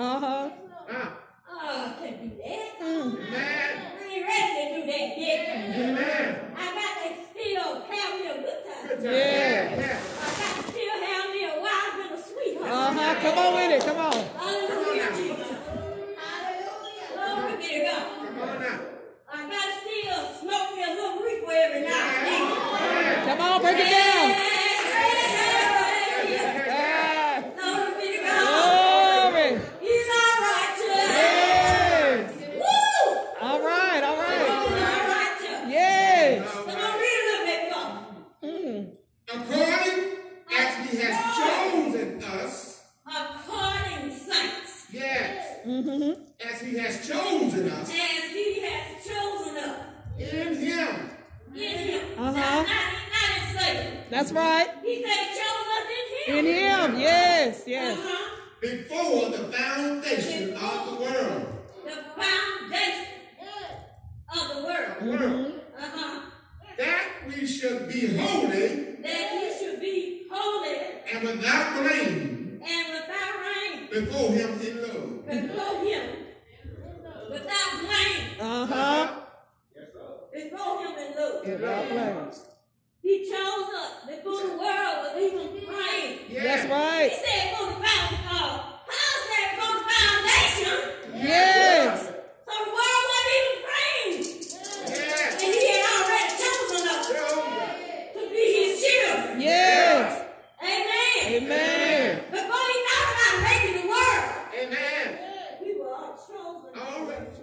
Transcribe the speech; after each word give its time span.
Uh-huh. 0.00 0.39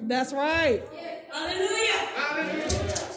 That's 0.01 0.33
right. 0.33 0.83
Yes. 0.93 1.23
Hallelujah. 1.31 1.93
Hallelujah. 2.15 3.16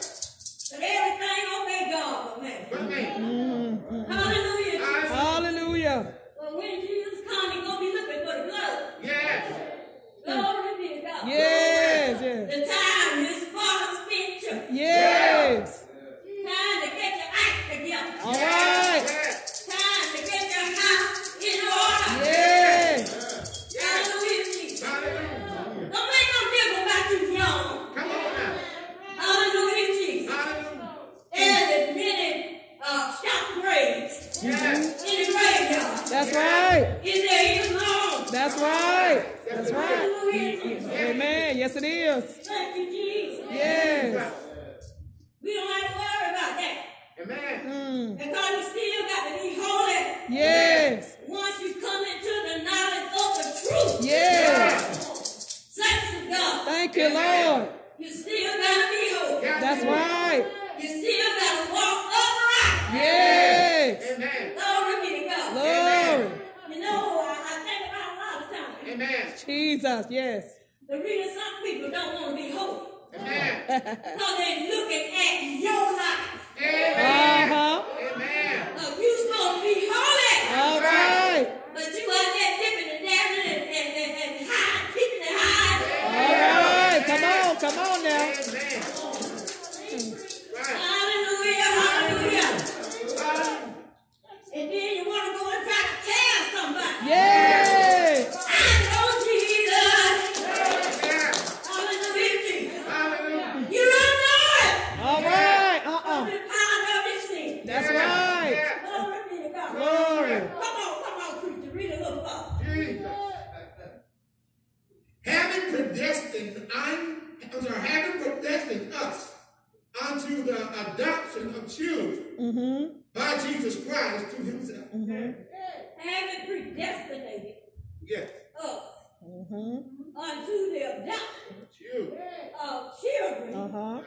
of 131.08 132.60
oh, 132.62 132.90
children 133.00 133.54
uh-huh. 133.54 134.00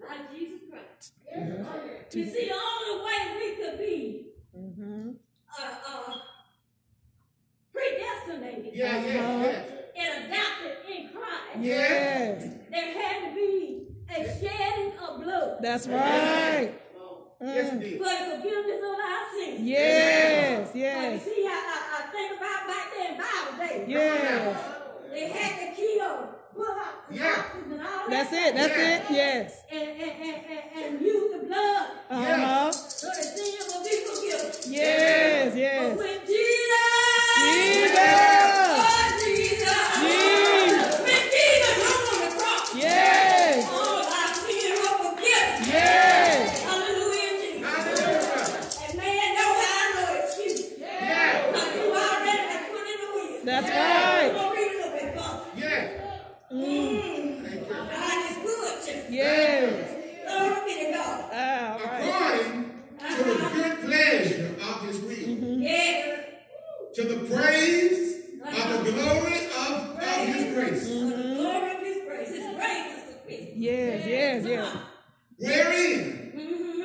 by 0.00 0.34
Jesus 0.34 0.60
Christ. 0.70 1.12
See, 2.10 2.24
the 2.24 2.52
only 2.52 3.04
way 3.04 3.20
we 3.38 3.48
could 3.56 3.78
be 3.78 4.26
mm-hmm. 4.56 5.10
uh, 5.58 5.74
uh, 5.88 6.12
predestinated 7.72 8.74
yeah, 8.74 8.96
uh-huh. 8.96 9.52
and 9.96 10.24
adopted 10.24 10.76
in 10.90 11.08
Christ, 11.08 11.58
yes. 11.60 12.42
there 12.70 12.92
had 12.92 13.28
to 13.28 13.34
be 13.34 13.86
a 14.10 14.24
shedding 14.24 14.98
of 14.98 15.22
blood. 15.22 15.58
That's 15.60 15.86
right. 15.88 16.80
Yes. 17.40 17.70
For 17.72 17.78
the 17.78 18.36
forgiveness 18.36 18.80
of 18.80 18.96
our 18.98 19.24
sins. 19.36 19.60
Yes, 19.60 20.70
yes. 20.74 21.24
See, 21.24 21.46
I, 21.46 21.50
I, 21.50 21.98
I 21.98 22.10
think 22.10 22.38
about 22.38 22.66
back 22.66 22.86
then 22.96 23.18
Bible 23.18 23.58
days. 23.58 23.88
Yes. 23.88 24.73
They 25.14 25.28
had 25.28 25.60
to 25.60 25.76
kill 25.76 26.28
bullocks 26.54 26.94
yeah. 27.10 27.44
That's 28.08 28.32
it. 28.32 28.54
That's 28.54 28.76
yeah. 28.76 28.96
it. 28.96 29.02
Yes. 29.10 29.62
And, 29.70 29.88
and, 29.88 30.00
and, 30.00 30.42
and, 30.46 30.84
and 30.84 31.00
use 31.00 31.32
the 31.32 31.46
blood. 31.46 31.86
Uh-huh. 32.10 32.72
So 32.72 33.08
the 33.08 33.22
sin 33.22 33.54
will 33.68 33.84
be 33.84 34.04
forgiven. 34.04 34.72
Yes. 34.72 35.56
Yes. 35.56 35.96
But 35.96 35.98
when 35.98 36.26
Jesus. 36.26 37.92
Jesus. 37.92 38.23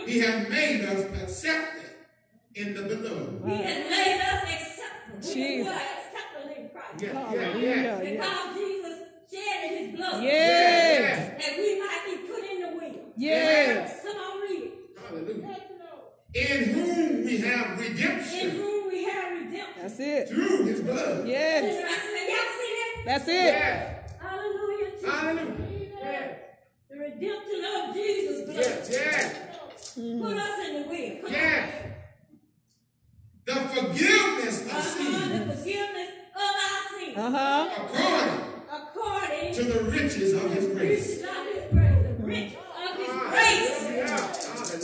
He 0.09 0.19
has 0.19 0.49
made 0.49 0.81
us 0.85 1.05
accepted 1.21 1.91
in 2.55 2.73
the 2.73 2.81
beloved. 2.81 3.43
He 3.45 3.57
has 3.61 3.89
made 3.89 4.21
us 4.21 4.43
acceptable. 4.43 5.19
We 5.21 5.33
Jesus. 5.33 5.67
were 5.67 5.73
acceptable 5.73 6.49
in 6.57 6.69
Christ. 6.69 7.01
Yes, 7.01 7.13
yes, 7.31 7.55
yes. 7.61 8.01
Yes. 8.03 8.11
Because 8.11 8.55
Jesus 8.57 8.97
shed 9.31 9.69
his 9.69 9.95
blood. 9.95 10.23
Yes. 10.23 11.45
That 11.45 11.57
we 11.57 11.79
might 11.79 12.03
be 12.05 12.15
put 12.27 12.43
in 12.43 12.61
the 12.61 12.69
will. 12.77 13.13
Yes. 13.17 14.01
Come 14.03 14.17
on, 14.17 14.41
read 14.41 14.63
it. 14.63 14.73
Hallelujah. 14.99 15.57
In 16.33 16.63
whom 16.73 17.25
we 17.25 17.37
have 17.41 17.79
redemption. 17.79 18.39
In 18.39 18.49
whom 18.55 18.87
we 18.89 19.03
have 19.05 19.31
redemption. 19.31 19.81
That's 19.81 19.99
it. 19.99 20.29
through 20.29 20.65
his 20.65 20.81
blood. 20.81 21.27
Yes. 21.27 21.63
I 21.63 21.97
said, 21.97 22.27
y'all 22.29 22.51
see 22.59 22.73
that? 22.77 23.03
That's 23.05 23.27
it. 23.27 23.33
Yes. 23.33 24.11
Hallelujah. 24.19 24.91
Jesus. 24.91 25.09
Hallelujah. 25.09 26.35
The 26.89 26.97
redemption 26.97 27.65
of 27.65 27.93
Jesus' 27.93 28.45
blood. 28.45 28.55
Yes, 28.55 28.89
yes, 28.91 29.48
Put 29.99 30.37
us 30.37 30.67
in 30.67 30.73
the 30.81 30.87
will. 30.87 31.21
Come 31.23 31.31
yes. 31.31 31.73
The 33.45 33.55
forgiveness 33.55 34.61
of 34.61 34.67
Uh-huh. 34.71 34.81
sin 34.81 35.47
The 35.47 35.55
forgiveness 35.55 36.11
of 36.35 36.51
our 36.63 36.79
sins. 36.99 37.17
Uh 37.17 37.31
huh. 37.31 37.69
according 37.75 38.39
According 38.71 39.53
to 39.55 39.63
the 39.63 39.83
riches 39.91 40.33
of 40.33 40.51
his 40.53 40.65
grace. 40.67 41.07
riches 41.07 41.23
of 41.23 41.45
his 41.47 41.63
grace. 41.73 42.03
The 42.07 42.23
riches 42.23 42.55
of 42.79 42.95
his 42.95 43.11
grace. 43.29 43.75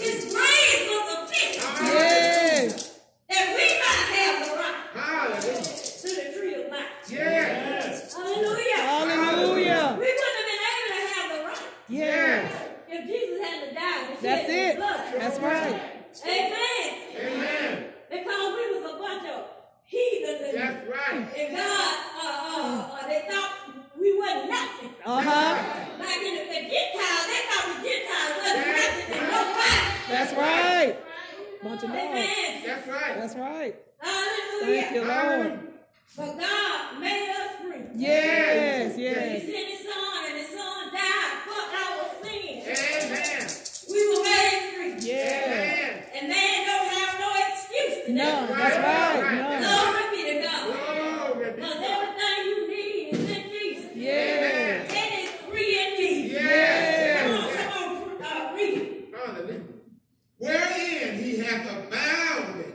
His 0.01 0.33
grace 0.33 0.81
was 0.89 1.03
sufficient 1.29 1.79
Yes. 1.81 2.99
that 3.29 3.45
we 3.55 3.65
might 3.83 4.09
have 4.19 4.35
the 4.43 4.51
right 4.57 4.83
Hallelujah. 4.95 5.63
to 5.63 6.07
the 6.09 6.25
tree 6.37 6.55
of 6.61 6.71
life. 6.71 6.91
Yes. 7.09 8.13
Hallelujah. 8.13 8.81
Hallelujah. 8.83 9.83
We 9.97 10.07
wouldn't 10.11 10.37
have 10.39 10.47
been 10.51 10.63
able 10.75 10.91
to 10.91 11.01
have 11.15 11.27
the 11.31 11.41
right 11.47 11.69
Yes. 11.87 12.51
if 12.89 13.01
Jesus 13.07 13.39
hadn't 13.47 13.73
died 13.75 14.01
and 14.03 14.04
That's 14.21 14.47
shed 14.47 14.75
his 14.75 14.75
it. 14.75 15.19
That's 15.19 15.39
right. 15.39 15.81
Amen. 16.25 16.97
Amen. 17.19 17.85
Because 18.09 18.55
we 18.55 18.79
was 18.79 18.93
a 18.93 18.97
bunch 18.97 19.27
of 19.29 19.43
heathens 19.83 20.53
That's 20.55 20.87
right. 20.87 21.37
and 21.37 21.57
God, 21.57 21.97
uh, 22.15 22.25
uh, 22.25 22.99
uh, 23.03 23.07
they 23.07 23.27
thought 23.29 23.51
we 23.99 24.17
wasn't 24.17 24.49
nothing. 24.49 24.89
Uh 25.05 25.21
huh. 25.21 25.63
Like 25.99 26.17
in 26.23 26.33
the, 26.35 26.43
the 26.45 26.61
Gentiles, 26.71 27.25
they 27.27 27.41
thought 27.49 27.65
the 27.75 27.87
Gentiles 27.87 28.33
wasn't 28.39 28.67
nothing 28.75 29.07
and 29.15 29.31
nobody. 29.31 29.79
That's 30.09 30.33
right. 30.33 30.95
Bunch 31.63 31.83
of 31.83 31.89
dogs. 31.89 32.01
Amen. 32.01 32.63
That's 32.65 32.87
right. 32.87 33.15
That's 33.17 33.35
right. 33.35 33.75
Hallelujah. 33.99 34.81
Thank 34.81 34.95
you, 34.95 35.01
Lord. 35.03 35.59
But 36.17 36.39
God 36.39 36.99
made 37.01 37.29
us 37.31 37.61
free. 37.61 37.81
Yes. 37.95 38.95
He 38.95 39.03
Yes. 39.03 39.41
sent 39.41 39.67
his 39.67 39.79
son 39.79 40.25
and 40.29 40.37
his 40.37 40.49
son 40.49 40.93
died 40.93 41.37
for 41.43 41.61
our 41.75 42.23
sins. 42.23 42.63
Amen. 43.03 43.64
We 43.95 44.01
were 44.09 44.23
made 44.23 44.59
free. 44.75 45.07
Yes. 45.07 45.43
Amen. 45.45 46.03
And 46.15 46.27
man 46.29 46.57
don't 46.67 46.87
have 46.97 47.13
no 47.23 47.29
excuse 47.47 48.05
to 48.05 48.11
No. 48.13 48.23
that. 48.25 48.57
That's 48.57 48.77
right. 49.23 49.61
No. 49.61 49.67
Glory 49.71 50.05
be 50.11 50.21
to 50.31 50.35
God. 50.47 50.63
Glory 50.67 51.45
be 51.45 51.55
Because 51.55 51.73
to 51.73 51.79
God. 51.79 51.93
everything 51.95 52.39
you 52.45 52.57
need 52.67 53.13
is 53.13 53.19
in 53.37 53.43
Jesus. 53.51 53.91
Yes. 53.95 54.89
And 54.89 55.09
it's 55.19 55.31
free 55.47 55.73
indeed. 55.87 56.31
Yes. 56.31 57.21
Come 57.21 57.35
on, 57.39 58.17
come 58.17 58.31
on, 58.31 58.51
uh, 58.51 58.53
read. 58.55 59.07
Hallelujah. 59.15 59.61
Wherein 60.37 61.23
he 61.23 61.37
hath 61.39 61.65
abounded 61.71 62.73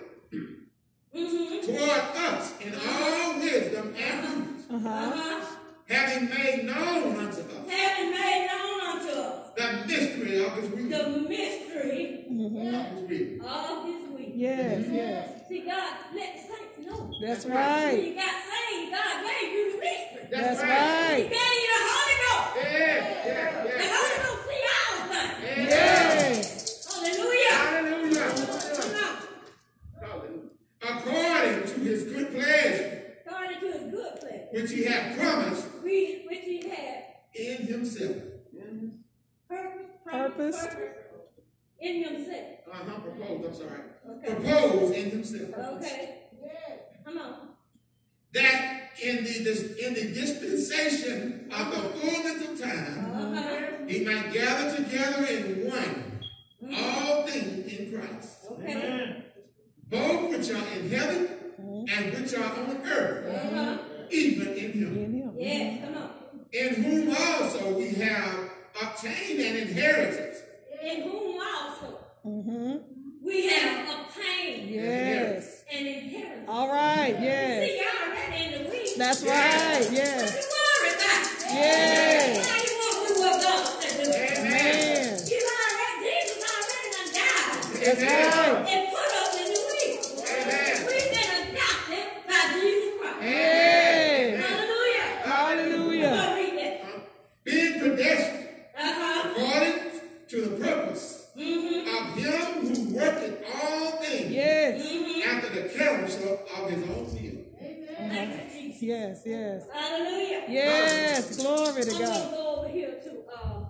Mm-hmm. 1.15 1.67
toward 1.67 2.01
us 2.17 2.55
in 2.61 2.73
all 2.75 3.39
wisdom 3.41 3.95
and 3.99 4.25
prudence, 4.25 4.65
Uh 4.71 4.79
huh. 4.79 4.89
Uh-huh. 4.89 5.57
having 5.89 6.29
made 6.31 6.65
known 6.67 7.17
unto 7.17 7.41
us 7.41 7.69
Having 7.69 8.11
made 8.13 8.49
known 8.49 8.81
unto 8.97 9.13
us 9.21 9.51
the 9.57 9.87
mystery 9.89 10.45
of 10.45 10.53
his 10.55 10.71
will. 10.71 10.80
The 10.91 11.29
mystery 11.29 12.27
mm-hmm. 12.31 12.75
Of 12.75 13.09
his 13.09 13.41
will. 13.41 13.49
of 13.49 13.85
his 13.87 14.09
will. 14.11 14.19
Yes. 14.35 14.87
Yes. 14.91 15.49
See, 15.49 15.61
God 15.67 15.93
let 16.15 16.35
the 16.35 16.41
saints 16.41 16.79
know. 16.87 17.11
That's 17.23 17.45
When 17.45 17.55
right. 17.55 18.05
you 18.07 18.15
got 18.15 18.35
saved, 18.51 18.93
God 18.93 19.25
gave 19.27 19.53
you 19.53 19.73
the 19.73 19.79
mystery. 19.79 20.29
That's 20.31 20.61
He 20.63 20.67
right. 20.69 21.29
gave 21.31 21.59
you 21.63 21.71
the 21.75 21.83
Holy 21.91 22.17
Ghost. 22.23 22.57
Yes, 22.57 23.27
yes, 23.27 23.51
The 23.63 23.69
yes, 23.69 23.91
Holy 23.97 24.11
yes. 24.11 24.27
Ghost 24.27 24.43
see 24.49 24.63
all 24.77 24.97
things. 25.11 25.71
Yes. 25.71 26.87
Hallelujah. 26.93 27.55
Hallelujah. 27.55 28.29
Come 28.77 28.95
on. 28.95 30.11
Hallelujah. 30.11 30.49
According 30.83 31.63
to 31.75 31.81
his 31.81 32.01
good 32.05 32.29
pleasure, 32.33 33.03
According 33.27 33.61
to 33.61 33.67
his 33.79 33.85
good 33.93 34.13
pleasure, 34.21 34.47
which 34.53 34.71
he 34.71 34.85
hath 34.85 35.19
promised 35.19 35.67
we, 35.85 36.25
which 36.29 36.45
he 36.45 36.69
had 36.69 37.05
in 37.35 37.67
himself. 37.67 38.17
purpose, 39.49 40.57
Purpose. 40.67 40.67
In 41.81 42.05
himself. 42.05 42.47
Uh-huh, 42.73 43.01
proposed, 43.01 43.45
I'm 43.47 43.55
sorry. 43.55 43.81
Okay. 44.09 44.35
Proposed 44.35 44.95
in 44.95 45.11
himself. 45.11 45.55
Okay. 45.77 46.19
Yeah. 46.43 46.77
Come 47.05 47.19
on. 47.19 47.35
That 48.33 48.91
in 49.03 49.17
the 49.25 49.39
this, 49.43 49.77
in 49.77 49.95
the 49.95 50.13
dispensation 50.13 51.51
of 51.53 51.71
the 51.71 51.81
fullness 51.99 52.49
of 52.49 52.61
time, 52.61 52.99
Uh-huh. 53.13 53.87
he 53.89 54.05
might 54.05 54.33
gather 54.33 54.77
together 54.77 55.25
in 55.27 55.69
one 55.69 56.21
all 56.77 57.27
things 57.27 57.73
in 57.73 57.91
Christ, 57.93 58.29
Okay. 58.53 59.25
both 59.89 60.31
which 60.31 60.51
are 60.51 60.67
in 60.79 60.91
heaven 60.91 61.29
and 61.89 62.15
which 62.15 62.35
are 62.35 62.53
on 62.61 62.83
earth, 62.87 63.35
Uh-huh. 63.35 63.79
even 64.11 64.49
in 64.49 64.73
him, 64.73 64.97
In 64.99 65.13
him. 65.15 65.33
Yes, 65.39 65.85
come 65.85 65.97
on. 65.97 66.11
in 66.53 66.75
whom 66.85 67.17
also 67.17 67.77
we 67.77 67.89
have 67.95 68.51
obtained 68.81 69.41
an 69.41 69.57
inheritance. 69.69 70.30
In 70.83 71.03
whom 71.03 71.41
also 71.41 71.99
Mm-hmm. 72.27 72.77
we 73.25 73.47
have 73.49 73.89
obtained 73.89 74.71
Yes. 74.71 75.65
an 75.73 75.87
inheritance. 75.87 76.49
All 76.49 76.69
right. 76.69 77.15
See, 77.17 77.23
Yes. 77.25 77.81
y'all 77.81 78.11
already 78.11 78.45
in 78.45 78.65
the 78.65 78.71
week. 78.71 78.97
That's 78.99 79.23
right. 79.23 79.81
What 79.81 79.93
Yes. 79.93 80.35
you 80.35 80.43
worry 80.53 80.95
about? 80.95 81.23
Yes. 81.55 82.47
Why 82.47 82.57
you 82.61 82.75
want 82.79 83.09
to 83.09 83.15
do 83.15 83.21
what 83.21 83.43
God 83.43 83.83
said 83.83 84.05
do? 84.05 84.11
Amen. 84.11 85.19
You 85.29 85.41
already, 85.57 85.97
Jesus 86.05 86.45
already 86.51 86.89
done 86.97 87.11
died 87.17 87.61
That's 87.85 88.03
right. 88.03 88.69
and 88.69 88.83
put 88.93 89.09
us 89.21 89.33
in 89.41 89.49
the 89.55 89.63
week. 89.73 89.99
Amen. 90.29 90.77
We've 90.87 91.11
been 91.11 91.31
adopted 91.41 92.07
by 92.29 92.41
Jesus 92.61 92.93
Christ. 93.01 93.23
Yes. 93.23 94.45
Hallelujah. 94.45 95.09
Hallelujah. 95.25 96.09
Come 96.11 96.19
on, 96.21 96.37
read 96.37 96.55
that. 96.59 97.45
Being 97.45 97.73
predestined 97.81 98.49
Uh-huh. 98.79 99.31
according 99.31 99.79
to 100.29 100.37
the 100.43 100.65
purpose 100.65 101.17
Mm-hmm. 101.37 101.89
of 101.97 102.19
him 102.19 102.67
who 102.67 102.95
worketh 102.95 103.39
all 103.55 103.93
things 104.03 104.31
Yes. 104.31 104.83
Mm-hmm. 104.83 105.29
after 105.31 105.49
the 106.07 106.17
counsel 106.17 106.65
of 106.65 106.71
his 106.71 106.83
own 106.83 107.05
will. 107.05 107.45
Thank 107.59 108.55
you, 108.55 108.61
Jesus. 108.61 108.83
Yes. 108.83 109.23
Yes. 109.27 109.63
Hallelujah. 109.73 110.45
Yes. 110.49 111.37
Glory 111.37 111.83
to 111.85 111.91
I'm 111.91 111.99
gonna 111.99 112.07
God. 112.07 112.31
go 112.33 112.57
over 112.61 112.69
here 112.69 112.91
to 113.05 113.11
uh 113.33 113.65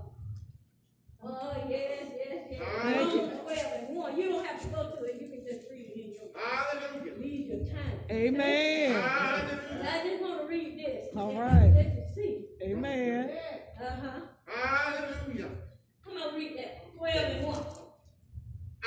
oh 1.25 1.53
yes, 1.69 2.05
yes, 2.17 2.47
yes. 2.51 2.63
Thank 2.83 3.11
12 3.11 3.89
and 3.89 3.97
1. 3.97 4.17
You 4.21 4.29
don't 4.31 4.47
have 4.47 4.63
to 4.63 4.69
go 4.69 4.91
to 4.97 5.05
it, 5.05 5.21
you 5.21 5.29
can 5.29 5.45
just 5.45 5.69
read 5.71 5.87
it 5.95 5.97
in 5.97 6.13
your 6.13 6.21
Hallelujah. 6.35 7.13
leave 7.19 7.47
your 7.49 7.59
time. 7.67 7.99
Amen. 8.11 8.93
Hallelujah. 9.03 9.89
I 9.93 10.09
just 10.09 10.23
want 10.23 10.41
to 10.43 10.47
read 10.47 10.79
this. 10.79 11.09
All 11.17 11.29
Let- 11.35 11.41
right. 11.41 11.73
Let 11.75 11.95
you 11.97 12.05
see. 12.15 12.45
Amen. 12.63 13.31
Uh-huh. 13.81 14.21
Hallelujah. 14.47 15.49
Come 16.05 16.17
on, 16.23 16.35
read 16.35 16.59
that. 16.59 16.97
12 16.97 17.15
and 17.17 17.47
1. 17.47 17.57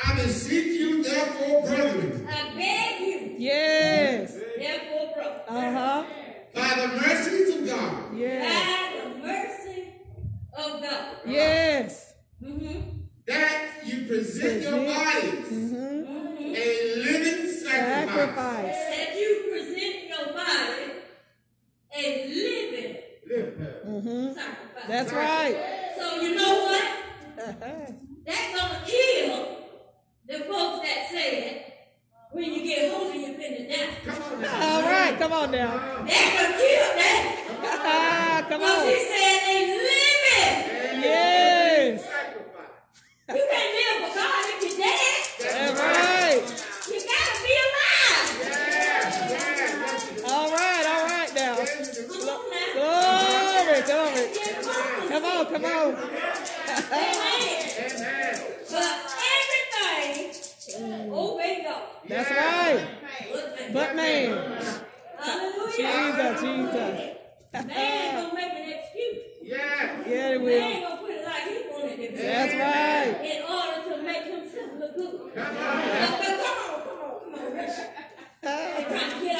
I 0.05 0.15
beseech 0.15 0.79
you, 0.79 1.03
therefore, 1.03 1.61
brethren, 1.67 2.27
I 2.29 2.55
beg 2.55 3.01
you, 3.01 3.35
Yes. 3.37 4.33
therefore, 4.57 5.13
brother, 5.15 5.43
Uh 5.47 5.71
huh. 5.71 6.03
by 6.53 6.73
the 6.81 6.87
mercies 7.01 7.55
of 7.55 7.65
God, 7.67 8.17
Yes. 8.17 8.43
by 8.49 9.09
the 9.09 9.17
mercy 9.27 9.93
of 10.57 10.81
God. 10.81 11.15
Yes. 11.25 12.13
Mm-hmm. 12.43 12.79
that 13.27 13.61
you 13.85 14.05
present 14.07 14.61
your 14.63 14.71
bodies 14.85 15.49
Mm-hmm. 15.51 16.55
A 16.55 16.95
living 16.97 17.51
sacrifice, 17.51 18.09
Sacrifice. 18.09 18.75
That 18.75 19.15
you 19.19 19.29
present 19.49 20.09
your 20.09 20.33
body 20.33 20.91
a 21.95 22.27
living 22.27 22.97
Mm-hmm. 23.87 24.33
sacrifice. 24.33 24.87
That's 24.87 25.13
right. 25.13 25.57
So 25.97 26.21
you 26.21 26.35
know 26.35 26.63
what? 26.65 26.85
That's 28.25 28.55
gonna 28.55 28.81
kill 28.85 29.62
the 30.27 30.39
folks 30.45 30.87
that 30.87 31.07
said 31.11 31.63
when 32.31 32.45
you 32.45 32.63
get 32.63 32.91
holy 32.93 33.19
you 33.25 33.33
finna 33.33 33.69
die. 33.69 33.89
Come 34.05 34.21
on 34.23 34.41
now. 34.41 34.75
All 34.75 34.81
right. 34.83 35.15
Come 35.19 35.33
on 35.33 35.51
now. 35.51 35.71
That 36.05 36.27
could 36.37 36.55
kill 36.59 36.89
that. 36.97 37.23
Ah, 37.85 38.45
come 38.49 38.59
Because 38.61 38.83
he 38.83 38.93
on. 38.93 38.99
said 39.11 39.39
they 39.45 39.61
living. 39.67 41.03
Yes. 41.03 42.07
You 43.29 43.47
can't 43.51 43.73
live 43.75 44.09
for 44.09 44.15
God 44.15 44.45
if 44.47 44.63
you're 44.63 44.77
dead. 44.79 45.21
That's 45.39 45.79
right. 45.79 46.43
You 46.89 46.99
gotta 47.07 47.35
be 47.43 47.53
alive. 47.65 48.29
Yeah, 48.43 49.29
yeah, 49.29 50.29
All 50.31 50.51
right, 50.51 50.85
all 50.87 51.05
right 51.07 51.33
now. 51.35 51.55
Come 51.55 52.29
on 52.29 52.41
now. 52.51 52.73
Glory, 52.75 53.81
glory. 53.87 54.25
Come 54.35 54.67
on. 54.69 55.09
Come 55.09 55.25
on, 55.25 55.45
come 55.53 55.65
on. 55.65 55.95
Amen. 56.91 57.59
Amen. 57.79 58.41
But 58.71 59.12
everything 60.75 61.13
obey 61.13 61.63
God. 61.63 61.81
That's 62.07 62.29
right. 62.31 62.87
But 63.73 63.95
man. 63.95 64.61
Hallelujah. 65.17 65.71
Jesus, 65.77 66.41
Jesus. 66.41 67.17
Man 67.53 67.69
ain't 67.69 68.15
gonna 68.15 68.33
make 68.35 68.53
an 68.53 68.73
excuse. 68.79 69.17
Yeah. 69.43 70.03
Yeah, 70.07 70.29
it 70.29 70.41
Man 70.41 70.43
will. 70.43 70.81
gonna 70.89 71.01
put 71.01 71.09
it 71.11 71.25
like 71.25 71.43
he 71.43 71.63
wanted 71.71 71.99
it. 71.99 72.17
That's 72.17 72.53
right. 72.55 73.31
In 73.31 73.43
order 73.43 73.95
to 73.95 74.03
make 74.03 74.23
himself 74.25 74.69
look 74.79 74.95
good. 74.95 75.35
Come 75.35 75.57
on. 75.57 75.57
But, 75.57 76.19
but 76.19 76.27
come 76.43 76.57
on, 76.73 76.81
come 76.81 76.99
on, 76.99 77.19
come 77.23 77.45
on, 77.45 77.53
Richard. 77.53 77.89
They're 78.41 78.85
trying 78.89 79.11
to 79.11 79.25
get 79.25 79.35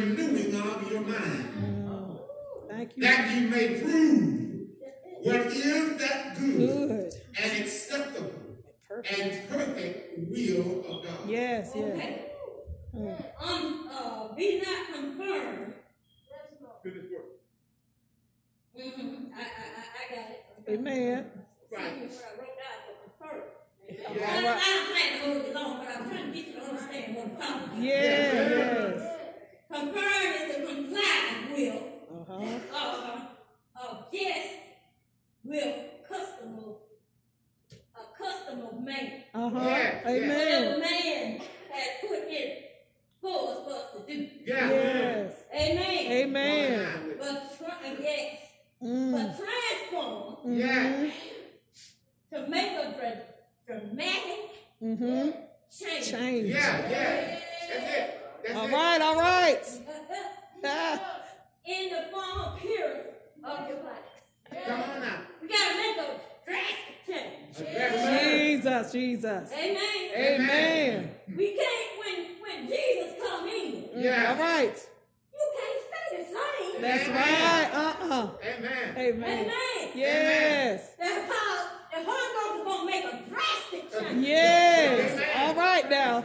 renewing 0.00 0.54
of 0.54 0.90
your 0.90 1.00
mind, 1.02 2.18
Thank 2.68 2.96
you. 2.96 3.02
that 3.02 3.30
ye 3.30 3.40
may 3.46 3.80
prove 3.80 4.68
what 5.22 5.46
is 5.46 5.98
that 5.98 6.38
good 6.38 6.56
Good. 6.58 7.12
and 7.42 7.62
acceptable 7.62 8.32
Perfect. 8.88 9.20
and 9.20 9.48
perfect 9.48 10.18
will 10.30 10.84
of 10.88 11.04
God. 11.04 11.28
Yes. 11.28 11.72
Yes. 11.74 11.96
Okay. 11.96 12.26
Mm. 12.96 13.24
Um, 13.40 13.88
uh, 13.92 14.34
be 14.34 14.62
not 14.64 14.86
confirmed. 14.94 15.74
To 16.82 16.90
this 16.90 17.04
world. 17.12 17.26
Mm-hmm. 18.78 19.34
I, 19.34 19.40
I, 19.40 19.44
I, 19.44 19.82
I 20.00 20.14
got 20.16 20.30
it. 20.30 20.40
Amen. 20.70 21.30
Right. 21.70 21.82
I 21.84 21.90
wrote 21.92 22.56
down 22.56 22.76
for 22.86 23.26
confirmed. 23.28 24.16
Yeah. 24.16 24.26
I, 24.26 24.38
I 24.38 24.74
don't 24.74 24.88
plan 24.90 25.12
to 25.12 25.24
hold 25.24 25.46
it 25.46 25.54
long, 25.54 25.78
but 25.78 25.88
I'm 25.96 26.10
trying 26.10 26.32
to 26.32 26.36
get 26.38 26.46
you 26.48 26.52
to 26.54 26.60
understand 26.62 27.16
what 27.16 27.24
I'm 27.26 27.36
talking 27.36 27.68
about. 27.68 27.78
Yeah. 27.82 27.92
Yes. 27.92 29.09
Confirmed 29.70 30.34
is 30.36 30.56
to 30.56 30.66
comply 30.66 31.46
will 31.54 31.82
Uh-huh. 32.10 32.58
of, 32.74 33.20
of 33.80 34.04
yes, 34.12 34.46
will 35.44 35.74
customer, 36.08 36.72
a 37.94 38.02
customer 38.22 38.80
man. 38.82 39.22
Uh-huh. 39.32 39.60
Yeah, 39.64 40.00
yeah. 40.04 40.10
Amen. 40.10 40.66
Whatever 40.66 40.78
man 40.80 41.40
has 41.70 41.88
put 42.00 42.28
in 42.28 42.50
for 43.20 43.50
us, 43.50 43.58
for 43.64 43.72
us 43.74 44.06
to 44.06 44.12
do. 44.12 44.28
Yeah. 44.44 44.68
Yes. 44.70 45.34
Amen. 45.54 46.12
Amen. 46.12 47.14
But, 47.18 47.58
tra- 47.58 47.96
yes, 48.00 48.36
Mm. 48.82 49.12
but 49.12 49.36
transform 49.38 50.52
Yeah. 50.52 51.10
to 52.32 52.48
make 52.48 52.72
a 52.72 52.94
dra- 52.96 53.22
dramatic 53.66 54.40
Mm-hmm. 54.82 55.30
change. 55.70 56.10
Change. 56.10 56.48
Yeah. 56.48 56.90
Yeah. 56.90 57.38
That's 57.68 57.94
it. 57.98 58.19
That's 58.42 58.56
All 58.56 58.66
it. 58.66 58.72
right. 58.72 59.00
All 59.02 59.16
right. 59.16 59.64
In 61.66 61.90
the 61.90 62.02
form 62.10 62.40
of 62.40 62.54
appearance 62.56 63.08
of 63.44 63.68
your 63.68 63.78
body. 63.78 64.64
Come 64.66 64.80
on 64.80 65.00
now. 65.00 65.18
We 65.40 65.48
gotta 65.48 65.76
make 65.76 65.96
a 65.98 66.20
drastic 66.44 67.06
change. 67.06 67.56
That's 67.58 67.94
it. 67.96 68.36
Jesus. 68.52 68.92
Jesus. 68.92 69.52
Amen. 69.52 70.10
Amen. 70.16 71.10
We 71.36 71.46
can't 71.56 71.98
when 71.98 72.16
when 72.42 72.66
Jesus 72.66 73.12
come 73.22 73.46
in, 73.48 73.72
mm, 73.72 74.02
Yeah. 74.02 74.30
All 74.32 74.38
right. 74.42 74.88
you 75.32 75.52
can't 75.58 75.80
stay 75.86 76.16
the 76.16 76.24
same. 76.24 76.82
That's 76.82 77.08
right. 77.08 77.70
Uh-uh. 77.72 78.28
Amen. 78.42 78.96
Amen. 78.96 79.40
Amen. 79.46 79.90
Yes. 79.94 80.94
That's 80.98 81.32
how 81.32 81.68
the 81.92 82.10
Holy 82.10 82.28
Ghost 82.34 82.58
is 82.58 82.64
gonna 82.64 82.90
make 82.90 83.04
a 83.04 83.30
drastic 83.30 83.84
uh, 83.96 84.00
change. 84.00 84.26
Yes. 84.26 85.20
All 85.36 85.54
right 85.54 85.88
now. 85.90 86.24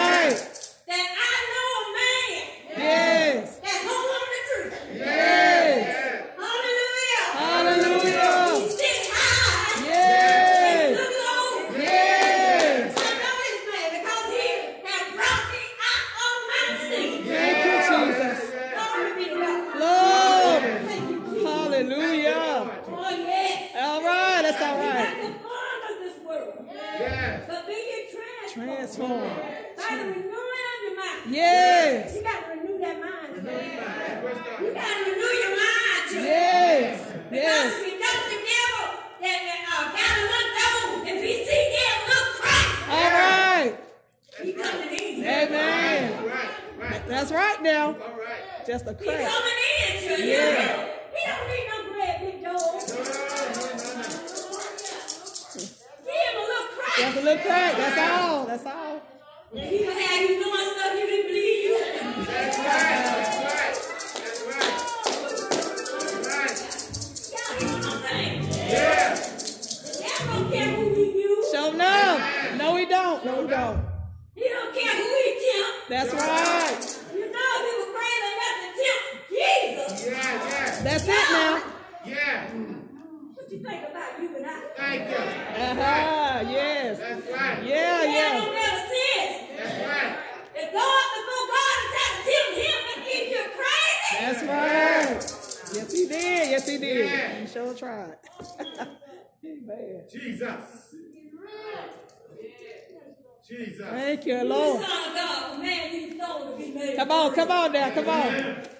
Come 107.01 107.11
on, 107.13 107.33
come 107.33 107.49
on 107.49 107.71
now, 107.71 107.89
come 107.89 108.09
on. 108.09 108.29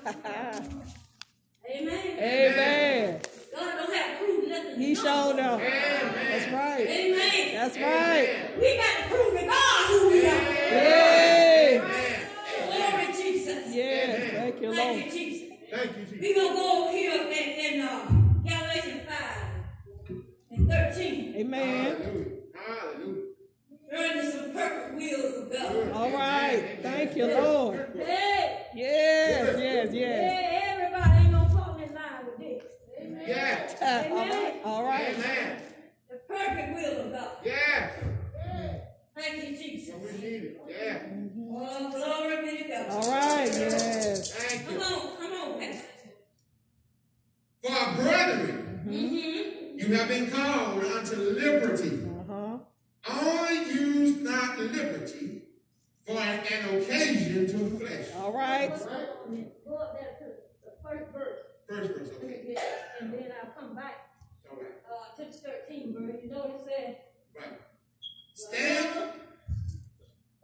Amen. 1.67 2.19
Amen. 2.19 3.19
God 3.51 3.77
don't 3.77 3.93
have 3.95 4.19
to 4.19 4.23
prove 4.23 4.47
nothing. 4.47 4.79
He 4.79 4.93
showed 4.93 5.37
no. 5.37 5.55
up. 5.55 5.59
That's 5.59 6.51
right. 6.53 6.87
Amen. 6.87 7.55
That's 7.55 7.77
right. 7.79 8.59
We 8.59 8.77
got 8.77 8.97
to 8.97 9.09
prove 9.09 9.39
to 9.39 9.45
God 9.47 9.87
who 9.87 10.09
we 10.11 10.27
are. 10.27 10.53
Yay. 10.53 11.81
Glory 12.67 13.07
Jesus. 13.11 13.73
Yes, 13.73 14.31
thank 14.33 14.61
you, 14.61 14.71
Thank 14.71 14.87
Lord. 14.87 15.05
you, 15.05 15.11
Jesus. 15.11 15.57
Thank 15.71 15.97
you, 15.97 16.03
Jesus. 16.03 16.19
We're 16.21 16.35
going 16.35 16.49
to 16.49 16.53
go 16.53 16.83
over 16.83 16.91
here 16.91 17.23
in, 17.23 17.73
in 17.73 17.81
uh, 17.81 18.05
Galatians 18.45 19.01
5 19.09 20.21
and 20.51 20.69
13. 20.69 21.35
Amen. 21.37 22.30
Hallelujah. 23.91 24.21
Hallelujah. 24.21 24.21
Earning 24.21 24.31
some 24.31 24.51
perfect 24.53 24.95
wills 24.95 25.35
of 25.37 25.51
God. 25.51 25.91
All 25.93 26.11
right. 26.11 26.79
Thank 26.81 27.15
you, 27.15 27.25
Lord. 27.27 27.91
Hey, 27.95 28.57
Yes, 28.73 29.59
yes, 29.59 29.89
yes. 29.93 30.31
hey, 30.31 30.61
everybody 30.63 31.23
ain't 31.25 31.31
going 31.33 31.45
to 31.49 31.53
fall 31.55 31.75
in 31.75 31.93
line 31.93 32.25
with 32.25 32.37
this. 32.37 32.63
Yeah. 33.27 34.09
All 34.09 34.15
right. 34.25 34.61
All 34.63 34.83
right. 34.85 35.15
Amen. 35.15 35.61
The 36.09 36.15
perfect 36.27 36.75
will 36.75 37.05
of 37.07 37.11
God. 37.11 37.29
Yeah. 37.43 37.89
Thank 39.17 39.43
you, 39.49 39.57
Jesus. 39.57 39.95
We 40.01 40.11
need 40.19 40.43
it. 40.43 40.61
Yeah. 40.69 40.99
Oh, 41.53 41.91
glory 41.91 42.49
be 42.57 42.63
to 42.63 42.69
God. 42.69 42.89
All 42.91 43.11
right. 43.11 43.45
Yes. 43.47 44.31
Thank 44.33 44.65
Come 44.67 44.75
you. 44.75 44.81
on, 44.81 45.17
come 45.17 45.33
on, 45.33 45.59
Pastor. 45.59 45.87
For 47.61 47.71
our 47.71 47.95
brethren, 47.95 48.57
Mm-hmm. 48.81 49.77
you 49.77 49.95
have 49.95 50.07
been 50.07 50.31
called 50.31 50.83
unto 50.83 51.15
liberty. 51.15 51.99
Uh-huh. 53.07 53.47
Use 53.71 54.17
not 54.17 54.59
liberty 54.59 55.41
for 56.05 56.11
an, 56.17 56.39
an 56.39 56.81
occasion 56.81 57.47
to 57.47 57.53
the 57.57 57.79
flesh. 57.85 58.07
All 58.17 58.31
right. 58.33 58.69
Go 59.67 59.75
up 59.75 59.99
there 59.99 60.15
to 60.19 60.25
the 60.65 60.71
first 60.83 61.11
verse, 61.11 61.39
First 61.69 61.89
verse, 61.97 62.09
okay. 62.23 62.55
and 62.99 63.13
then 63.13 63.31
I'll 63.41 63.51
come 63.59 63.75
back 63.75 64.09
All 64.49 64.57
right. 64.57 64.75
uh, 64.91 65.15
to 65.17 65.25
the 65.25 65.37
13 65.67 65.93
verse. 65.97 66.15
You 66.23 66.29
know 66.31 66.37
what 66.39 66.49
it 66.49 66.65
said? 66.67 66.97
Right. 67.35 67.59
Stand. 68.33 69.09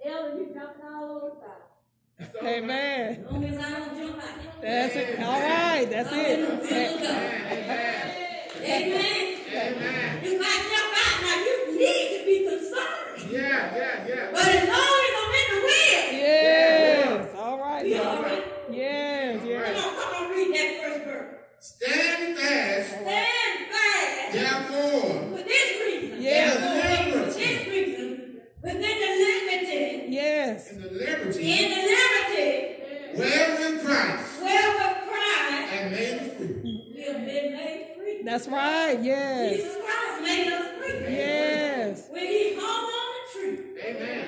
Ellen, 0.05 0.37
you 0.37 0.53
jumping 0.53 0.85
all 0.85 1.17
over 1.17 1.29
the 1.29 1.35
Bible. 1.35 2.47
Amen. 2.47 3.25
As 3.25 3.31
long 3.31 3.43
as 3.43 3.57
I 3.59 3.69
don't 3.71 3.97
jump 3.97 4.23
out. 4.23 4.61
That's 4.61 4.95
it. 4.95 5.19
All 5.19 5.41
right. 5.41 5.87
That's 5.89 6.11
I'm 6.13 6.19
it. 6.19 6.39
will 6.39 6.51
of 6.53 6.61
God. 6.61 7.11
Amen. 7.51 8.13
Amen. 8.63 9.37
Amen. 9.49 10.19
If 10.23 10.41
I 10.41 10.55
jump 10.69 10.93
out 11.03 11.21
now, 11.21 11.37
you 11.43 11.55
need 11.77 12.19
to 12.19 12.25
be 12.25 12.49
concerned. 12.49 13.31
Yeah, 13.31 13.75
yeah, 13.75 14.07
yeah. 14.07 14.29
But 14.31 14.47
as 14.47 14.67
long 14.67 14.97
as 15.05 15.13
I'm 15.17 15.33
in 15.39 15.47
the 15.55 15.61
will, 15.61 16.19
Yes. 16.27 17.35
All 17.37 17.59
right. 17.59 17.83
we 17.83 17.97
all 17.97 18.03
now. 18.15 18.21
right. 18.23 18.43
Yes, 18.71 19.39
Come 19.39 19.49
yes. 19.49 19.85
on, 19.85 19.95
come 19.95 20.23
on, 20.25 20.29
read 20.31 20.55
that 20.55 20.81
first 20.83 21.05
verse. 21.05 21.35
Stand 21.59 22.37
fast, 22.37 22.89
Stand 22.89 23.59
fast. 23.71 24.33
therefore, 24.33 25.37
For 25.37 25.43
this 25.43 25.81
reason. 25.85 26.21
Yes. 26.21 26.53
For 27.13 27.39
this 27.39 27.67
reason. 27.67 28.41
Within 28.61 28.81
the 28.81 29.11
liberty. 29.23 30.05
Yes. 30.09 30.71
in 30.71 30.81
the 30.81 30.89
liberty 30.89 31.51
In 31.51 31.69
the 31.69 31.81
liberty. 31.93 32.51
wherein 33.15 33.79
Christ 33.85 34.41
Where 34.41 34.71
with 34.77 34.97
Christ. 35.07 35.73
and 35.73 35.91
made 35.91 36.31
free. 36.37 36.93
We 36.95 37.01
have 37.03 37.25
been 37.25 37.53
made 37.53 37.87
free. 37.97 38.21
That's 38.23 38.47
right. 38.47 38.99
Yes. 39.01 39.55
Jesus 39.55 39.75
Christ 39.77 40.21
made 40.21 40.47
us 40.53 40.67
free. 40.77 41.13
Yes. 41.15 42.07
When 42.11 42.25
he 42.25 42.55
hung 42.55 42.83
on 42.99 43.07
the 43.15 43.39
tree. 43.39 43.59
Amen. 43.85 44.27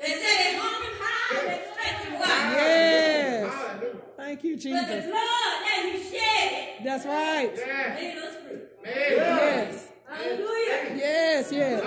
They 0.00 0.12
said 0.12 0.38
they 0.38 0.56
hung 0.58 0.82
him 0.82 0.96
high, 1.00 1.46
they 1.46 1.62
stretched 1.72 2.04
him 2.06 2.14
wide. 2.20 2.52
Yes. 2.52 3.54
Hallelujah. 3.54 3.96
Thank 4.42 4.64
you, 4.64 4.72
But 4.72 4.86
the 4.88 4.94
Jesus. 4.94 5.04
blood 5.06 5.14
that 5.14 5.92
he 5.92 6.02
shed 6.02 6.84
That's 6.84 7.06
right. 7.06 7.52
Yeah. 7.56 7.94
made 7.94 8.18
us 8.18 8.34
free. 8.36 8.58
Yes. 8.84 9.88
Hallelujah. 10.08 10.96
Yes, 10.96 11.52
yes. 11.52 11.82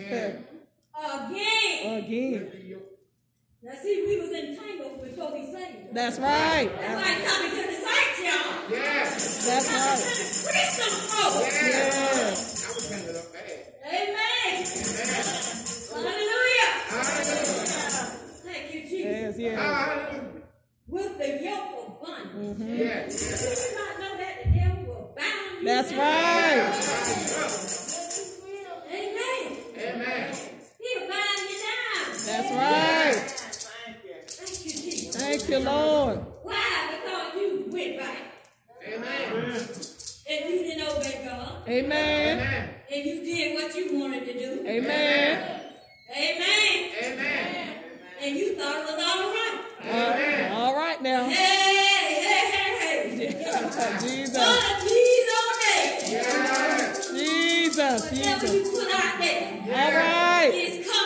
again. 0.00 0.44
Again. 1.84 2.80
Now 3.62 3.72
see, 3.82 4.04
we 4.06 4.20
was 4.20 4.30
entangled 4.30 5.00
with 5.02 5.18
Kobe 5.18 5.50
Slayton. 5.50 5.88
That's 5.92 6.18
right. 6.18 6.70
That's 6.80 6.96
why 6.96 7.12
coming 7.28 7.50
to 7.50 7.56
the 7.66 7.74
site, 7.74 8.16
y'all. 8.24 8.70
Yes. 8.70 9.46
That's 9.46 9.68
coming 9.68 9.84
right. 9.84 9.98
to 9.98 10.04
the 10.04 10.12
Christian 10.48 10.92
folk. 11.12 11.44
Yes. 11.44 12.64
I 12.64 12.72
was 12.74 12.88
handed 12.90 13.16
up 13.16 13.32
bad. 13.34 13.60
Amen. 13.84 14.64
Amen. 14.64 15.24
Hallelujah. 15.92 16.70
Hallelujah. 16.88 18.06
Thank 18.44 18.64
you, 18.72 18.80
Jesus. 18.80 19.04
Yes, 19.04 19.38
yes. 19.38 19.58
Hallelujah. 19.58 20.24
With 20.88 21.18
the 21.18 21.28
yoke 21.44 21.70
of 21.86 22.00
bondage. 22.00 22.56
Mm-hmm. 22.56 22.76
Yes. 22.76 23.10
Did 23.20 23.58
you 23.60 23.76
not 23.78 23.92
know 24.00 24.12
that 24.16 24.34
the 24.42 24.48
devil 24.58 24.82
will 24.84 25.14
bound 25.14 25.60
you? 25.60 25.66
That's 25.66 25.92
right. 25.92 27.69
Right. 32.50 33.14
Thank 35.12 35.48
you, 35.48 35.58
Lord. 35.60 36.18
Why? 36.42 36.98
Because 37.02 37.34
you 37.34 37.64
went 37.70 38.00
right. 38.00 38.18
Amen. 38.86 39.52
And 40.28 40.50
you 40.50 40.58
didn't 40.64 40.88
obey 40.88 41.22
God. 41.24 41.68
Amen. 41.68 42.70
And 42.92 43.06
you 43.06 43.24
did 43.24 43.54
what 43.54 43.74
you 43.76 43.98
wanted 44.00 44.24
to 44.26 44.32
do. 44.32 44.66
Amen. 44.66 45.60
Amen. 46.10 46.90
Amen. 47.02 47.76
And 48.20 48.36
you 48.36 48.56
thought 48.56 48.76
it 48.80 48.84
was 48.84 49.04
all 49.04 49.30
right. 49.30 49.60
Amen. 49.82 50.52
all 50.52 50.74
right 50.74 51.02
now. 51.02 51.24
Hey, 51.24 51.34
hey, 51.34 52.50
hey, 52.50 53.18
hey. 53.18 53.28
Jesus. 54.00 54.36
Jesus. 54.88 56.50
Jesus. 57.10 58.10
Whatever 58.10 58.46
you 58.46 58.62
put 58.70 58.92
out 58.92 59.18
there. 59.20 59.60
All 59.62 59.92
right. 59.94 60.50
It's 60.52 60.90
coming. 60.90 60.99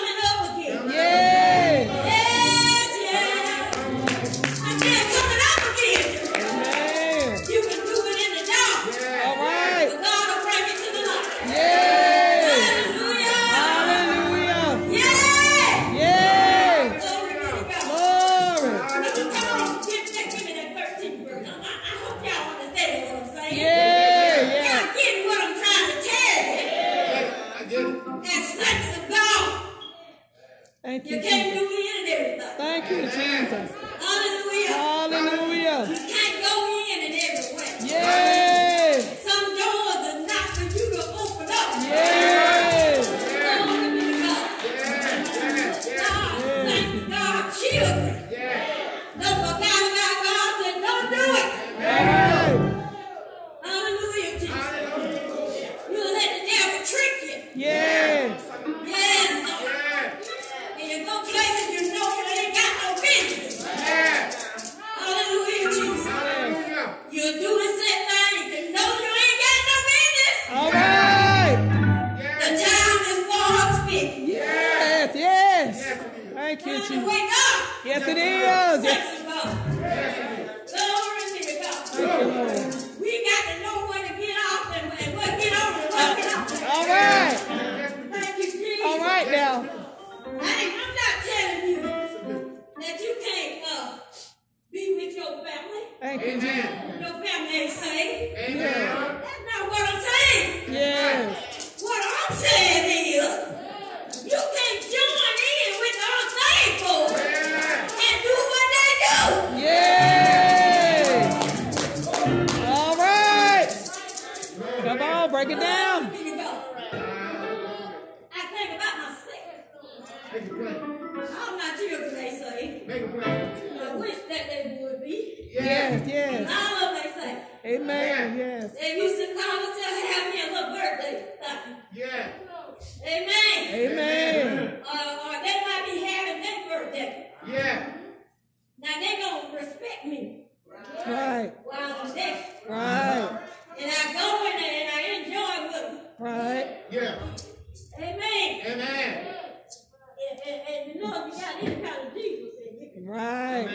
Right. 153.15 153.69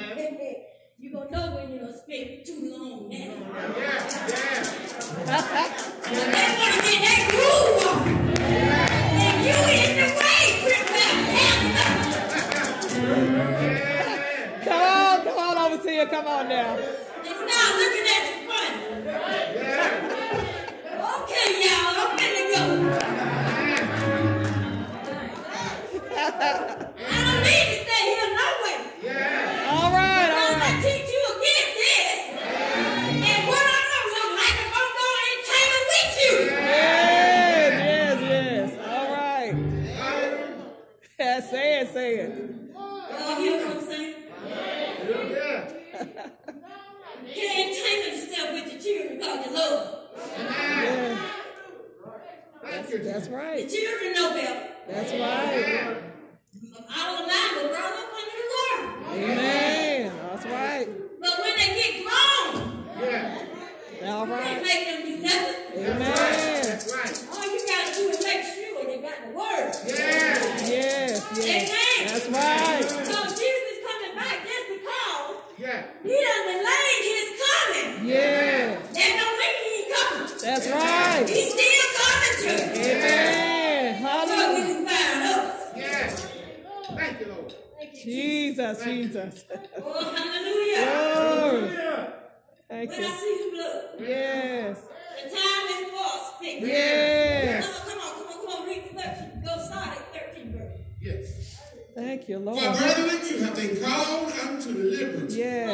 You're 0.98 1.14
going 1.14 1.30
to 1.30 1.34
know 1.34 1.56
when 1.56 1.70
you're 1.70 1.80
going 1.80 1.94
to 1.94 1.98
spirit 1.98 2.46
too 2.46 2.76
long 2.78 3.08
now. 3.08 3.16
Yeah, 3.16 4.28
yeah. 4.28 4.59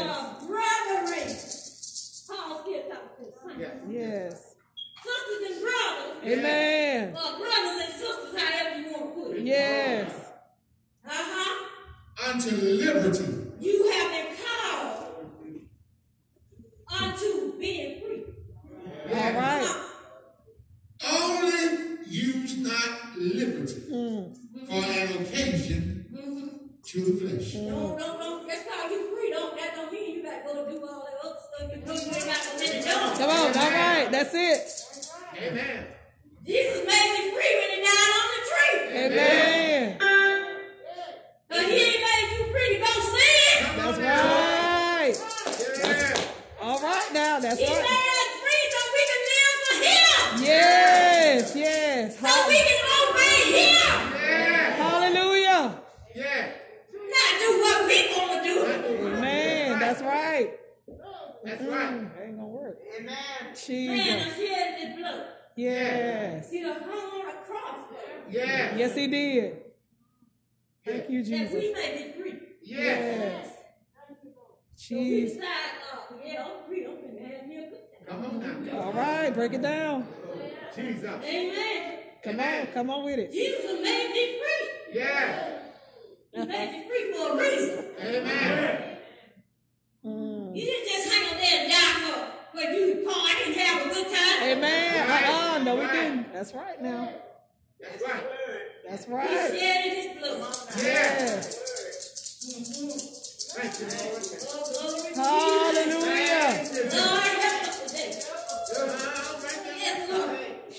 Yes. 0.05 0.44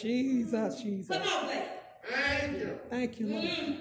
Jesus, 0.06 0.82
Jesus. 0.82 1.16
Come 1.16 1.26
on, 1.28 1.46
baby. 1.48 1.64
Thank 2.08 2.58
you. 2.58 2.78
Thank 2.90 3.20
you, 3.20 3.26
Lord. 3.26 3.44
Mm. 3.44 3.76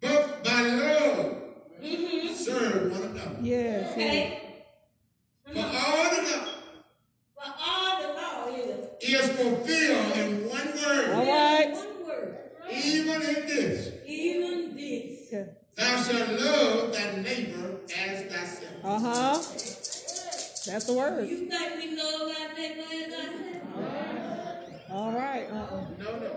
But 0.00 0.44
by 0.44 0.60
love, 0.62 1.36
Mm-hmm. 1.82 2.32
serve 2.32 2.92
one 2.92 3.02
another. 3.10 3.36
Yes, 3.42 3.92
yes. 3.96 3.98
Okay. 3.98 4.40
For 5.52 5.58
all 5.58 6.10
the 6.14 6.22
law 6.22 6.46
For 7.34 7.52
all 7.60 8.02
the 8.02 8.08
law 8.14 8.56
is 8.56 8.88
is 9.02 9.28
fulfilled 9.32 10.16
in 10.16 10.48
one 10.48 10.68
word, 10.68 11.10
right. 11.10 11.72
one 11.74 12.06
word. 12.06 12.38
even 12.72 13.20
in 13.22 13.46
this. 13.46 13.88
Even 14.06 14.74
this. 14.76 15.28
Yeah. 15.30 15.44
Thou 15.76 16.02
shalt 16.02 16.40
love 16.40 16.92
thy 16.94 17.16
neighbor 17.20 17.80
as 17.98 18.22
thyself. 18.32 18.84
Uh 18.84 18.98
huh. 19.00 19.32
That's 20.66 20.84
the 20.86 20.94
word. 20.94 21.28
You 21.28 21.50
think 21.50 21.74
we 21.82 21.96
love 21.96 22.22
our 22.40 22.54
neighbor 22.56 22.82
as 22.82 23.12
ourselves? 23.12 23.53
All 24.94 25.10
right. 25.10 25.50
Uh-uh. 25.50 25.80
No, 25.98 26.18
no. 26.20 26.30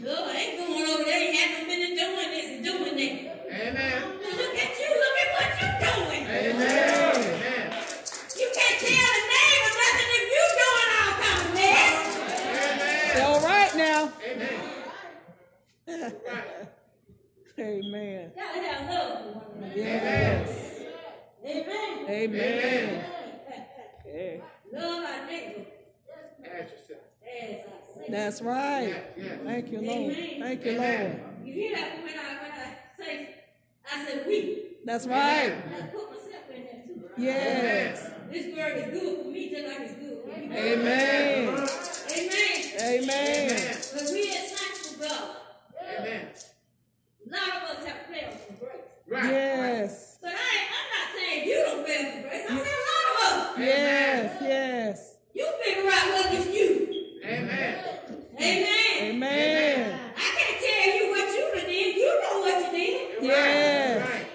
No, 0.00 0.24
I 0.26 0.34
ain't 0.34 0.58
going 0.58 0.90
over 0.90 1.04
there. 1.04 1.20
You 1.22 1.38
haven't 1.38 1.68
been 1.68 1.94
doing 1.94 2.30
this 2.34 2.46
and 2.50 2.64
doing 2.64 2.96
that. 2.96 3.46
Amen. 3.46 4.02
Look 4.18 4.54
at 4.58 4.74
you. 4.80 4.90
Look 5.02 5.16
at 5.22 5.30
what 5.38 5.50
you're 5.62 5.78
doing. 5.86 6.26
Amen. 6.26 7.14
Amen. 7.14 7.66
You 8.36 8.50
can't 8.52 8.78
tell 8.82 9.10
the 9.14 9.22
neighbor 9.30 9.70
nothing 9.78 10.10
if 10.18 10.26
you 10.34 10.44
doing 10.58 10.90
all 10.98 11.14
kind 11.22 11.38
of 11.46 11.54
mess. 11.54 11.98
Amen. 12.58 13.22
All 13.22 13.40
right 13.40 13.74
now. 13.76 14.12
Amen. 14.26 14.58
Right. 16.26 16.68
Amen. 17.60 18.32
Gotta 18.34 18.60
have 18.66 18.90
love 18.90 19.22
for 19.22 19.38
one 19.38 19.62
another. 19.62 19.78
Yes. 19.78 20.80
Amen. 21.46 22.10
Amen. 22.10 23.04
Yeah. 24.12 24.36
Love 24.72 25.04
our 25.04 25.26
neighbor 25.28 25.66
Ask 26.44 26.72
yourself. 26.72 27.11
As 27.26 27.50
ourselves. 27.58 28.08
That's 28.10 28.42
right. 28.42 28.88
Yeah, 29.16 29.24
yeah. 29.24 29.36
Thank 29.44 29.70
you, 29.72 29.80
Lord. 29.80 30.12
Amen. 30.12 30.40
Thank 30.40 30.64
you, 30.64 30.70
Amen. 30.72 31.20
Lord. 31.20 31.46
You 31.46 31.52
hear 31.54 31.76
that 31.76 32.02
when 32.02 32.14
I 32.14 32.42
when 32.42 32.52
I 32.52 32.76
say 32.98 33.34
I 33.92 34.04
said 34.06 34.26
we. 34.26 34.62
That's 34.84 35.06
right. 35.06 35.52
I 35.52 35.82
put 35.86 36.10
myself 36.10 36.50
in 36.54 36.62
there 36.64 36.82
too. 36.86 37.10
Yes. 37.16 38.10
This 38.30 38.56
word 38.56 38.78
is 38.78 39.00
good 39.00 39.22
for 39.22 39.28
me 39.30 39.50
just 39.50 39.68
like 39.68 39.80
it's 39.80 39.94
good 39.94 40.22
for 40.24 40.40
you. 40.40 40.52
Amen. 40.52 41.48
Amen. 42.16 42.58
Amen. 42.80 43.76
But 43.92 44.02
we 44.10 44.30
as 44.30 44.58
saints 44.58 44.92
of 44.94 45.00
God, 45.00 45.36
Amen. 45.98 46.26
a 47.26 47.30
lot 47.30 47.48
of 47.62 47.76
us 47.76 47.86
have 47.86 48.06
failed 48.06 48.34
from 48.40 48.56
grace. 48.56 48.72
Right. 49.06 49.24
Yes. 49.24 50.18
But 50.22 50.32
I 50.32 50.34
I'm 50.34 50.88
not 50.96 51.08
saying 51.16 51.48
you 51.48 51.62
don't 51.64 51.86
fail 51.86 52.12
from 52.12 52.22
grace. 52.22 52.46
I'm 52.48 52.56
saying 52.58 52.66
a 52.66 52.90
lot 52.90 53.06
of 53.12 53.50
us. 53.50 53.58
Yes. 53.58 54.42
Yes. 54.42 55.16
You 55.34 55.48
figure 55.62 55.90
out 55.90 56.06
what 56.14 56.32
is 56.34 56.46
you. 56.48 56.81
Amen. 57.24 57.84
Amen. 58.40 58.66
Amen. 59.02 60.00
I 60.16 60.20
can't 60.36 60.58
tell 60.60 60.96
you 60.96 61.10
what 61.10 61.28
you 61.28 61.44
done 61.54 61.70
did. 61.70 61.96
You 61.96 62.20
know 62.22 62.40
what 62.40 62.72
you 62.72 62.78
did. 62.78 63.22
Yes. 63.24 64.08
Right. 64.08 64.26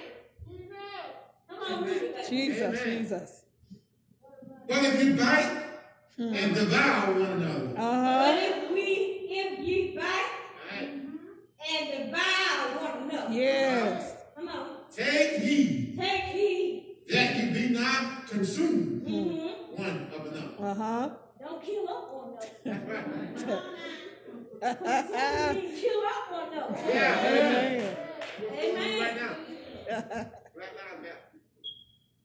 Come 1.50 1.84
on. 1.84 1.90
Jesus. 2.30 2.82
Amen. 2.82 3.00
Jesus. 3.04 3.42
But 4.68 4.84
if 4.84 5.04
you 5.04 5.16
bite 5.16 5.64
and 6.18 6.56
devour 6.56 7.14
one 7.14 7.32
another, 7.42 7.74
Uh 7.78 8.26
But 8.26 8.44
if 8.44 8.72
we, 8.72 8.82
if 9.30 9.60
ye 9.60 9.96
bite 9.96 10.32
right, 10.72 10.94
and 11.70 11.86
devour 11.92 12.84
one 12.84 13.10
another, 13.10 13.34
Yes. 13.34 14.16
come 14.36 14.48
on, 14.50 14.68
take 14.94 15.40
heed 15.42 15.98
take 16.00 16.24
heed. 16.36 16.96
that 17.10 17.36
you 17.38 17.52
be 17.52 17.70
not 17.74 18.28
consumed 18.28 19.04
Mm-hmm. 19.08 19.82
one 19.82 20.12
of 20.14 20.26
another. 20.26 20.56
Uh 20.60 20.74
huh. 20.74 21.10
Don't 21.40 21.64
kill 21.64 21.88
up 21.88 22.14
one 22.14 22.30
another. 22.34 22.48
That's 24.60 25.12
right. 25.12 25.56
We 25.56 25.82
kill 25.82 26.02
up 26.06 26.32
one 26.32 26.54
another. 26.54 26.78
Yeah. 26.88 27.26
Amen. 27.26 27.98
Amen. 28.52 29.00
Right 29.00 29.16
now. 29.16 29.36
Right 29.90 30.74
now, 30.76 30.92
yeah. 31.04 31.10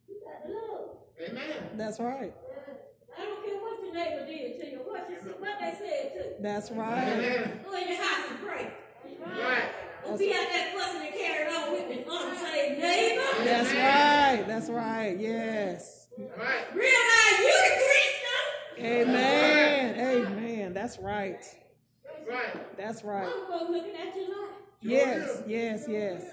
You 0.08 0.16
got 0.24 0.46
to 0.46 0.52
love. 0.52 0.90
Amen. 1.28 1.70
That's 1.76 2.00
right. 2.00 2.34
I 3.18 3.24
don't 3.24 3.44
care 3.44 3.56
what 3.56 3.84
your 3.84 3.94
neighbor 3.94 4.26
did 4.26 4.60
to 4.60 4.70
you, 4.70 4.78
what, 4.78 5.08
you, 5.10 5.16
what 5.38 5.58
they 5.60 5.72
said 5.78 6.12
to 6.12 6.18
you. 6.18 6.34
That's 6.40 6.70
right. 6.70 7.08
Amen. 7.08 7.60
Go 7.64 7.74
in 7.76 7.88
your 7.88 8.02
house 8.02 8.30
and 8.30 8.40
pray. 8.40 8.72
Right. 9.20 9.68
Don't 10.04 10.18
be 10.18 10.32
out 10.34 10.48
there 10.52 10.72
fussing 10.76 11.06
and 11.06 11.14
carrying 11.14 11.54
on 11.54 11.72
with 11.72 11.88
the 11.88 12.10
unsaved 12.10 12.80
neighbor. 12.80 13.44
That's 13.44 13.72
right. 13.72 14.44
That's 14.48 14.68
right. 14.68 15.16
Yes. 15.18 16.08
Right. 16.18 16.74
Realize 16.74 17.38
you 17.38 17.46
the 17.46 17.70
Christian. 17.84 18.84
Amen. 18.84 20.26
Amen. 20.26 20.72
That's 20.74 20.98
right. 20.98 21.44
Right. 22.28 22.76
That's 22.76 23.04
right. 23.04 23.24
Other 23.26 23.46
folks 23.48 23.70
looking 23.70 23.94
at 23.96 24.14
you 24.14 24.28
like, 24.28 24.50
Yes. 24.80 25.42
Yes. 25.46 25.84
Yes. 25.88 26.24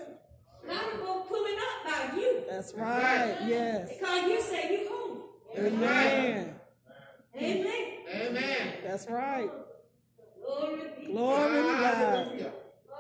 a 0.68 0.74
lot 0.74 0.94
of 0.94 1.00
folks 1.02 1.30
pulling 1.30 1.56
up 1.56 1.86
by 2.12 2.18
you. 2.18 2.44
That's 2.50 2.74
right. 2.74 3.38
Yes. 3.46 3.90
Because 4.00 4.24
you 4.24 4.42
say 4.42 4.72
you 4.82 4.90
holy. 4.90 5.68
Amen. 5.68 6.56
Amen. 7.36 7.94
Amen. 8.14 8.74
That's 8.84 9.08
right. 9.10 9.50
Glory 10.46 10.82
be. 11.00 11.12
Glory 11.14 11.56
to 11.56 11.62
God. 11.62 11.96
Hallelujah. 11.96 12.52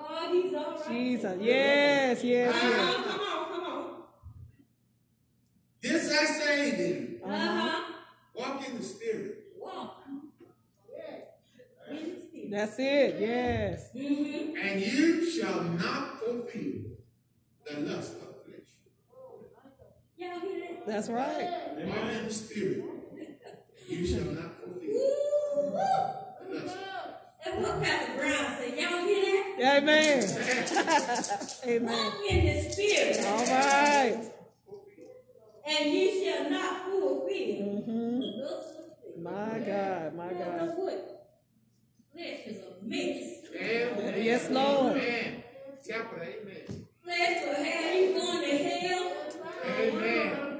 Oh, 0.01 0.29
he's 0.31 0.53
all 0.53 0.71
right. 0.79 0.87
Jesus. 0.87 1.37
Yes. 1.41 2.23
Yes. 2.23 2.59
Come 2.59 2.69
Yes. 2.69 2.95
on, 2.95 3.03
come 3.03 3.19
on, 3.21 3.49
come 3.51 3.63
on. 3.63 3.95
This 5.81 6.11
I 6.11 6.25
say 6.25 6.71
then, 6.71 7.21
Uh-huh. 7.25 7.93
walk 8.35 8.67
in 8.67 8.77
the 8.77 8.83
spirit, 8.83 9.35
Walk. 9.57 10.03
In 11.89 12.21
the. 12.49 12.55
That's 12.57 12.79
it. 12.79 13.15
Yes. 13.19 13.89
Mm-hmm. 13.95 14.57
and 14.57 14.81
you 14.81 15.29
shall 15.29 15.63
not 15.63 16.19
fulfill 16.19 16.81
the 17.65 17.79
lust 17.81 18.13
of 18.13 18.43
flesh. 18.45 18.69
Y'all 20.17 20.39
hear 20.39 20.59
that? 20.59 20.87
That's 20.87 21.09
right. 21.09 21.49
Walk 21.85 22.11
in 22.11 22.25
the 22.25 22.33
spirit, 22.33 22.83
you 23.87 24.05
shall 24.07 24.25
not 24.33 24.55
fulfill 24.59 24.89
Woo, 24.89 25.71
woo. 25.71 26.59
the 26.59 26.65
lust. 26.65 26.77
And 27.45 27.63
what 27.63 27.81
Pastor 27.81 28.13
Brown 28.17 28.57
said, 28.57 28.77
y'all 28.77 28.99
hear 29.05 29.43
that? 29.59 29.77
Amen. 29.77 30.23
Amen. 31.67 32.05
Walk 32.05 32.31
in 32.31 32.45
the 32.45 32.71
spirit, 32.71 33.25
All 33.25 33.45
right. 33.45 34.31
and 35.67 35.93
ye 35.93 36.25
shall 36.25 36.49
not 36.49 36.83
fulfill 36.85 37.25
Mm-hmm. 37.89 38.19
the 38.21 39.21
My 39.21 39.57
You 40.29 40.37
God. 40.37 40.57
know 40.57 40.65
what? 40.75 40.75
Flesh 40.85 40.95
is 40.95 41.18
a. 42.91 43.35
Amen. 43.55 44.23
Yes, 44.23 44.49
Lord. 44.49 44.97
Amen. 44.97 45.43
Capital 45.87 46.23
amen. 46.23 46.87
Flesh 47.03 47.43
will 47.45 47.63
have 47.63 47.95
you 47.95 48.13
going 48.13 48.41
to 48.41 48.57
hell. 48.57 49.13
Amen. 49.65 50.59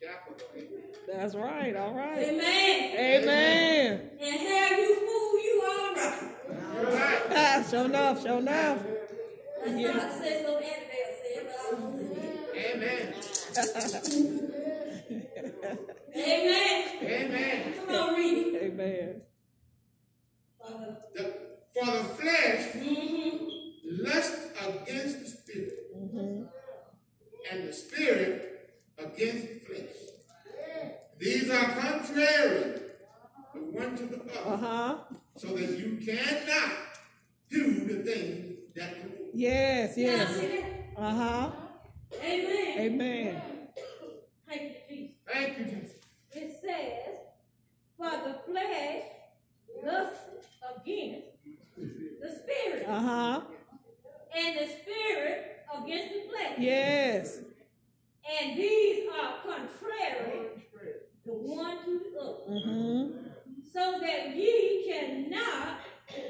Capital 0.00 0.48
amen. 0.56 0.82
That's 1.06 1.34
right. 1.34 1.76
All 1.76 1.94
right. 1.94 2.18
Amen. 2.18 2.96
Amen. 2.96 4.10
And 4.20 4.40
have 4.40 4.78
you 4.78 4.94
fool 4.96 5.38
you 5.42 5.62
all 5.68 5.94
right. 5.94 6.22
All 6.76 6.84
right. 6.92 7.22
Ah, 7.30 7.64
show 7.70 7.84
enough. 7.84 8.22
Show 8.22 8.38
enough. 8.38 8.78
That's 9.64 9.76
not 9.76 10.12
to 10.12 10.18
say 10.18 10.42
so 10.44 10.58
Annabelle 10.58 11.14
said, 11.22 11.46
but 11.46 11.56
I 11.60 11.70
don't 11.70 11.92
believe 11.92 12.12
it. 12.12 12.56
Amen. 12.56 13.14
Amen. 16.16 16.84
Amen. 17.02 17.74
Come 17.86 17.94
on, 17.94 18.14
read 18.14 18.54
it. 18.54 18.67
Amen. 18.80 19.22
Father. 20.60 20.96
The, 21.14 21.22
for 21.74 21.86
the 21.86 22.04
flesh 22.04 22.64
Mm-hmm. 22.74 24.04
lust 24.04 24.34
against 24.66 25.20
the 25.20 25.26
spirit, 25.26 25.72
Mm-hmm. 25.96 26.42
and 27.50 27.68
the 27.68 27.72
spirit 27.72 28.70
against 28.98 29.46
the 29.48 29.60
flesh. 29.66 29.96
These 31.18 31.50
are 31.50 31.64
contrary 31.80 32.80
the 33.54 33.60
one 33.60 33.96
to 33.96 34.04
the 34.06 34.20
Uh 34.22 34.48
other, 34.54 34.56
huh. 34.66 34.98
so 35.36 35.48
that 35.48 35.78
you 35.78 35.98
cannot 36.04 36.72
do 37.50 37.84
the 37.84 38.02
things 38.04 38.56
that 38.76 38.90
you 38.96 39.02
want. 39.18 39.30
Yes. 39.34 39.94
Yes. 39.96 40.64
Uh 40.96 41.14
huh. 41.14 41.50
Amen. 42.22 42.78
Amen. 42.78 43.42
Thank 44.48 44.62
you, 44.62 44.96
Jesus. 44.96 45.16
Thank 45.32 45.58
you, 45.58 45.64
Jesus. 45.64 45.96
It 46.32 46.52
says, 46.62 47.17
For 47.98 48.10
the 48.10 48.38
flesh 48.46 49.02
lusts 49.84 50.46
against 50.76 51.26
the 51.76 52.28
spirit, 52.30 52.86
Uh 52.88 53.00
huh. 53.00 53.40
and 54.36 54.58
the 54.58 54.66
spirit 54.82 55.56
against 55.76 56.14
the 56.14 56.20
flesh. 56.30 56.58
Yes. 56.58 57.38
And 58.40 58.56
these 58.58 59.08
are 59.10 59.34
contrary 59.42 60.48
the 61.26 61.32
one 61.32 61.84
to 61.84 61.98
the 61.98 62.20
other, 62.20 62.34
Mm-hmm. 62.48 63.28
so 63.72 63.98
that 64.00 64.34
ye 64.36 64.90
cannot 64.90 65.80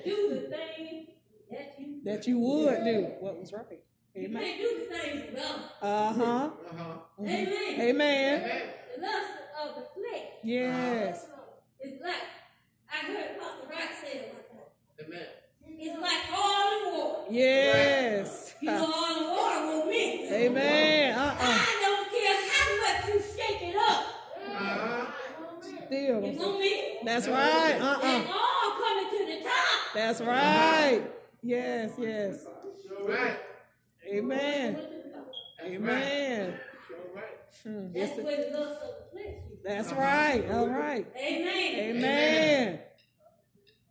do 0.04 0.30
the 0.30 0.40
thing 0.48 1.06
that 1.50 1.74
you 1.78 2.00
That 2.04 2.26
you 2.26 2.38
would 2.38 2.82
do 2.84 3.06
what 3.20 3.38
was 3.38 3.52
right. 3.52 3.80
You 4.14 4.28
can't 4.30 4.58
do 4.58 4.86
the 4.88 4.96
things 4.96 5.28
of 5.28 5.36
God. 5.36 5.60
Uh 5.82 6.12
huh. 6.12 6.50
Uh-huh. 6.70 6.98
Amen. 7.20 7.80
Amen. 7.80 8.40
Amen. 8.40 8.62
The 8.96 9.02
lust 9.02 9.32
of 9.62 9.76
the 9.76 9.82
flesh 9.94 10.24
Yes. 10.42 11.26
Is 11.84 12.00
like, 12.02 12.14
I 12.92 13.06
heard 13.06 13.38
Pastor 13.38 13.66
Wright 13.70 13.90
say 14.02 14.18
it 14.18 14.34
like 14.34 14.48
that. 14.52 15.06
Amen. 15.06 15.26
It's 15.80 16.00
like 16.02 16.24
all 16.36 16.72
and 16.72 16.98
water. 16.98 17.32
Yes. 17.32 18.54
You 18.60 18.70
know, 18.70 18.84
oil 18.84 19.16
and 19.18 19.26
water 19.36 19.66
will 19.66 19.86
mix. 19.86 20.32
Amen. 20.32 21.14
Uh 21.18 21.22
uh 21.22 21.36
I 21.40 21.78
don't 21.82 22.10
care 22.10 22.36
how 22.50 22.68
much 22.82 23.14
you 23.14 23.20
shake 23.20 23.62
it 23.70 23.76
up. 23.76 24.04
Uh-huh. 24.48 25.06
It 25.62 25.86
Still. 25.86 26.20
won't 26.20 26.58
mix. 26.58 27.04
That's 27.04 27.28
right. 27.28 27.74
Uh 27.80 27.98
And 28.02 28.26
uh 28.26 28.32
all 28.32 28.70
coming 28.72 29.10
to 29.10 29.26
the 29.36 29.48
top. 29.48 29.94
That's 29.94 30.20
right. 30.20 31.02
Yes. 31.42 31.92
Yes. 31.98 32.44
All 33.00 33.08
right. 33.08 33.38
Amen. 34.10 34.80
Amen. 35.64 36.54
All 36.54 36.67
right. 37.64 37.72
Hmm. 37.72 37.92
That's 37.92 38.10
Yes, 38.10 38.18
it- 38.18 38.24
where 38.24 38.36
the 38.50 38.58
lust 38.58 38.82
of 38.82 38.88
the 38.88 39.20
flesh. 39.20 39.34
That's 39.64 39.92
right. 39.92 40.50
All 40.50 40.68
right. 40.68 41.06
Amen. 41.16 41.96
Amen. 41.96 42.80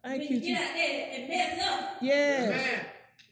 When 0.01 0.17
Thank 0.19 0.29
you 0.29 0.37
you, 0.37 0.41
get 0.55 0.61
out 0.61 0.73
there 0.75 1.09
and 1.13 1.29
mess 1.29 1.61
up, 1.69 1.97
Yes. 2.01 2.49
Amen. 2.49 2.85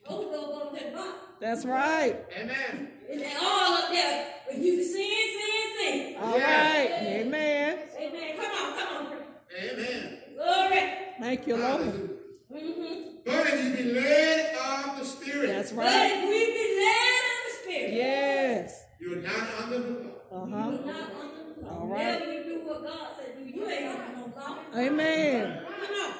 Holy 0.05 0.25
go 0.25 0.69
to 0.75 0.85
the 0.85 0.91
bottom. 0.91 1.13
That's 1.39 1.65
right. 1.65 2.25
Amen. 2.37 2.91
And 3.09 3.21
they 3.21 3.33
all 3.41 3.73
up 3.77 3.89
there 3.91 4.27
with 4.47 4.57
you 4.63 4.83
sin, 4.83 4.93
sin, 4.93 5.77
sin. 5.79 6.15
All 6.21 6.33
right. 6.37 6.89
Amen. 6.91 7.79
Amen. 7.97 8.35
Come 8.37 8.45
on, 8.51 8.79
come 8.79 9.07
on. 9.07 9.17
Amen. 9.57 10.19
Glory. 10.35 10.91
Thank 11.19 11.47
you, 11.47 11.55
Lord. 11.57 11.81
Mm-hmm. 11.81 12.93
But 13.25 13.47
if 13.47 13.77
you 13.79 13.83
be 13.85 13.91
led 13.93 14.55
of 14.55 14.99
the 14.99 15.05
Spirit, 15.05 15.47
That's 15.47 15.71
right. 15.73 15.85
But 15.85 16.11
if 16.11 16.23
we 16.29 16.45
be 16.45 16.83
led 16.83 17.21
of 17.23 17.37
the 17.45 17.63
Spirit, 17.63 17.93
Yes. 17.93 18.85
you're 18.99 19.17
not 19.17 19.63
under 19.63 19.79
the 19.79 19.89
law. 20.03 20.14
Uh 20.35 20.39
we're 20.45 20.49
huh. 20.49 20.69
not 20.69 21.11
under 21.21 21.61
the. 21.61 21.67
All 21.69 21.87
right. 21.87 22.19
Whenever 22.21 22.33
you 22.33 22.43
do 22.43 22.67
what 22.67 22.83
God 22.83 23.07
said 23.17 23.37
do, 23.37 23.43
you 23.45 23.67
ain't 23.69 23.87
under 23.99 24.17
no 24.17 24.33
law. 24.35 24.57
Amen. 24.75 25.59
Come 25.65 25.95
on. 25.95 26.13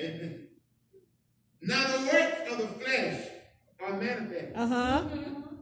Amen. 0.00 0.46
Now 1.62 1.86
the 1.96 2.04
works 2.04 2.52
of 2.52 2.58
the 2.58 2.66
flesh 2.84 3.26
are 3.84 3.92
manifest, 4.00 4.56
Uh 4.56 4.66
huh. 4.66 5.02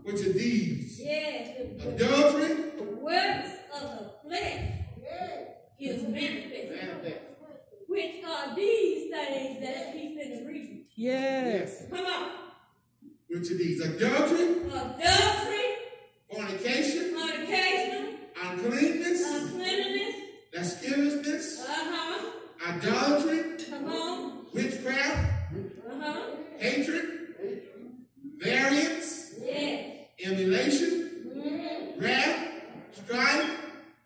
which 0.03 0.20
are 0.26 0.32
these 0.32 1.01
Yes, 1.01 1.57
the, 1.78 1.94
adultery, 1.94 2.55
the 2.76 2.82
works 3.01 3.51
of 3.74 3.82
the 3.99 4.11
flesh 4.28 4.70
is 5.80 6.03
manifest, 6.03 6.70
manifest. 6.70 7.20
which 7.88 8.24
are 8.24 8.55
these 8.57 9.11
things 9.11 9.61
that 9.64 9.94
he's 9.94 10.16
been 10.18 10.46
reading. 10.46 10.84
Yes. 10.96 11.84
Come 11.90 12.05
on. 12.05 12.30
Which 13.28 13.51
are 13.51 13.55
these 13.57 13.80
adultery, 13.80 14.59
Adultery, 14.68 15.64
fornication, 16.31 17.14
fornication, 17.14 18.16
uncleanness, 18.45 19.22
uncleanness, 19.35 20.14
lasciviousness, 20.55 21.66
uh-huh, 21.66 22.31
idolatry, 22.68 23.64
come 23.70 23.87
on, 23.89 24.47
witchcraft, 24.53 25.18
uh-huh, 25.91 26.20
hatred, 26.59 27.05
variance, 28.39 29.35
yes, 29.43 29.95
emulation, 30.24 31.24
mm-hmm. 31.37 32.01
wrath, 32.05 32.49
strife, 32.93 33.51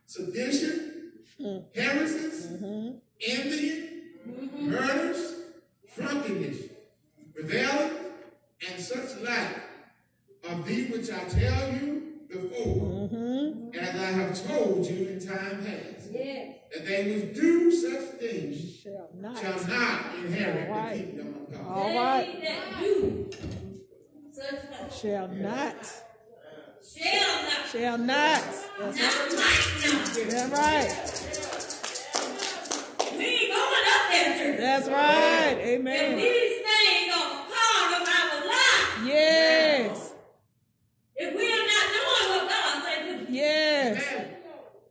sedition, 0.06 0.88
Mm. 1.40 1.64
heresies, 1.74 2.46
Mm-hmm. 2.46 2.90
envying, 3.26 3.88
Mm-hmm. 4.28 4.70
murders, 4.70 5.34
drunkenness, 5.96 6.58
revelling, 7.34 7.96
and 8.70 8.80
such 8.80 9.20
like. 9.22 9.56
Of 10.48 10.64
these 10.66 10.90
which 10.90 11.10
I 11.10 11.24
tell 11.24 11.72
you 11.72 11.91
before, 12.32 13.08
Mm-hmm. 13.12 13.78
as 13.78 13.88
I 13.88 14.06
have 14.06 14.46
told 14.46 14.86
you 14.86 15.08
in 15.08 15.26
time 15.26 15.64
past, 15.64 16.08
yes, 16.10 16.56
that 16.74 16.86
they 16.86 17.04
which 17.20 17.34
do 17.34 17.70
such 17.70 18.18
things 18.20 18.76
Shall 18.82 19.08
not. 19.20 19.38
shall 19.38 19.60
not 19.68 20.14
inherit 20.16 20.70
Right. 20.70 21.16
the 21.16 21.22
kingdom 21.22 21.46
of 21.48 21.52
God. 21.52 21.66
All 21.66 21.88
they 21.88 22.38
that 22.42 22.80
do 22.80 23.30
such 24.32 24.50
things 24.50 25.00
Shall 25.00 25.28
not. 25.28 26.02
shall 26.96 27.44
not, 27.44 27.68
Shall 27.70 27.98
not. 27.98 28.06
not 28.06 28.44
not. 28.78 28.94
That's 30.14 30.50
right. 30.52 30.90
We 33.16 33.24
ain't 33.24 33.52
going 33.52 33.86
up 33.94 34.10
there, 34.10 34.38
church. 34.38 34.58
That's 34.58 34.88
right. 34.88 35.56
Amen. 35.60 35.96
And 35.96 36.12
Amen. 36.12 36.16
these 36.16 36.56
things 36.66 37.14
are 37.14 37.30
part 37.44 38.02
of 38.02 38.08
our 38.08 38.46
life. 38.46 39.06
Yes. 39.06 40.14
If 41.16 41.34
we 41.36 41.44
are 41.52 41.66
not 41.72 41.86
doing 41.92 42.26
what 42.30 42.48
God 42.48 42.82
said 42.84 43.26
do, 43.26 43.32
Yes. 43.32 44.04
Amen. 44.12 44.28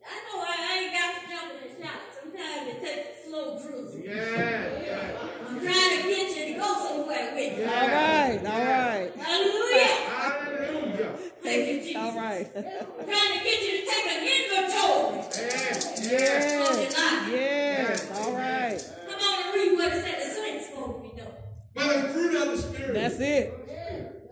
I 0.05 0.15
know 0.27 0.39
I, 0.41 0.55
I 0.59 0.77
ain't 0.79 0.93
got 0.93 1.09
to 1.15 1.21
jump 1.29 1.51
in 1.51 1.69
and 1.69 1.83
shout. 1.83 2.01
Sometimes 2.21 2.67
it 2.69 2.79
takes 2.81 3.07
a 3.25 3.29
slow 3.29 3.59
drizzle. 3.59 3.99
Yeah, 3.99 4.83
yeah. 4.85 5.47
I'm 5.47 5.59
trying 5.59 6.01
to 6.01 6.07
get 6.07 6.37
you 6.37 6.53
to 6.53 6.59
go 6.59 6.69
somewhere 6.87 7.27
with 7.35 7.57
you. 7.57 7.60
All 7.71 7.87
right. 7.87 8.39
All 8.45 8.65
right. 8.65 9.11
Hallelujah. 9.17 9.85
Hallelujah. 9.85 11.13
Thank 11.43 11.67
you, 11.67 11.77
Jesus. 11.81 11.95
All 11.97 12.15
right. 12.17 12.53
Trying 12.53 12.65
to 12.65 13.43
get 13.43 13.61
you 13.63 13.71
to 13.79 13.85
take 13.91 14.05
an 14.07 14.19
inventory. 14.27 15.17
Yeah, 15.35 16.01
yeah. 16.01 16.11
Yes. 16.11 17.29
Yes. 17.31 18.11
All 18.19 18.33
right. 18.33 18.79
Come 19.09 19.19
on 19.21 19.43
and 19.45 19.53
read 19.55 19.71
what 19.77 19.87
it 19.93 20.03
said 20.03 20.19
the 20.19 20.33
saints 20.33 20.65
supposed 20.69 20.97
to 20.97 21.01
be 21.01 21.15
doing. 21.15 21.35
But 21.73 22.01
the 22.01 22.09
fruit 22.09 22.35
of 22.35 22.47
the 22.49 22.57
Spirit 22.57 22.93
That's 22.93 23.19
it. 23.19 23.45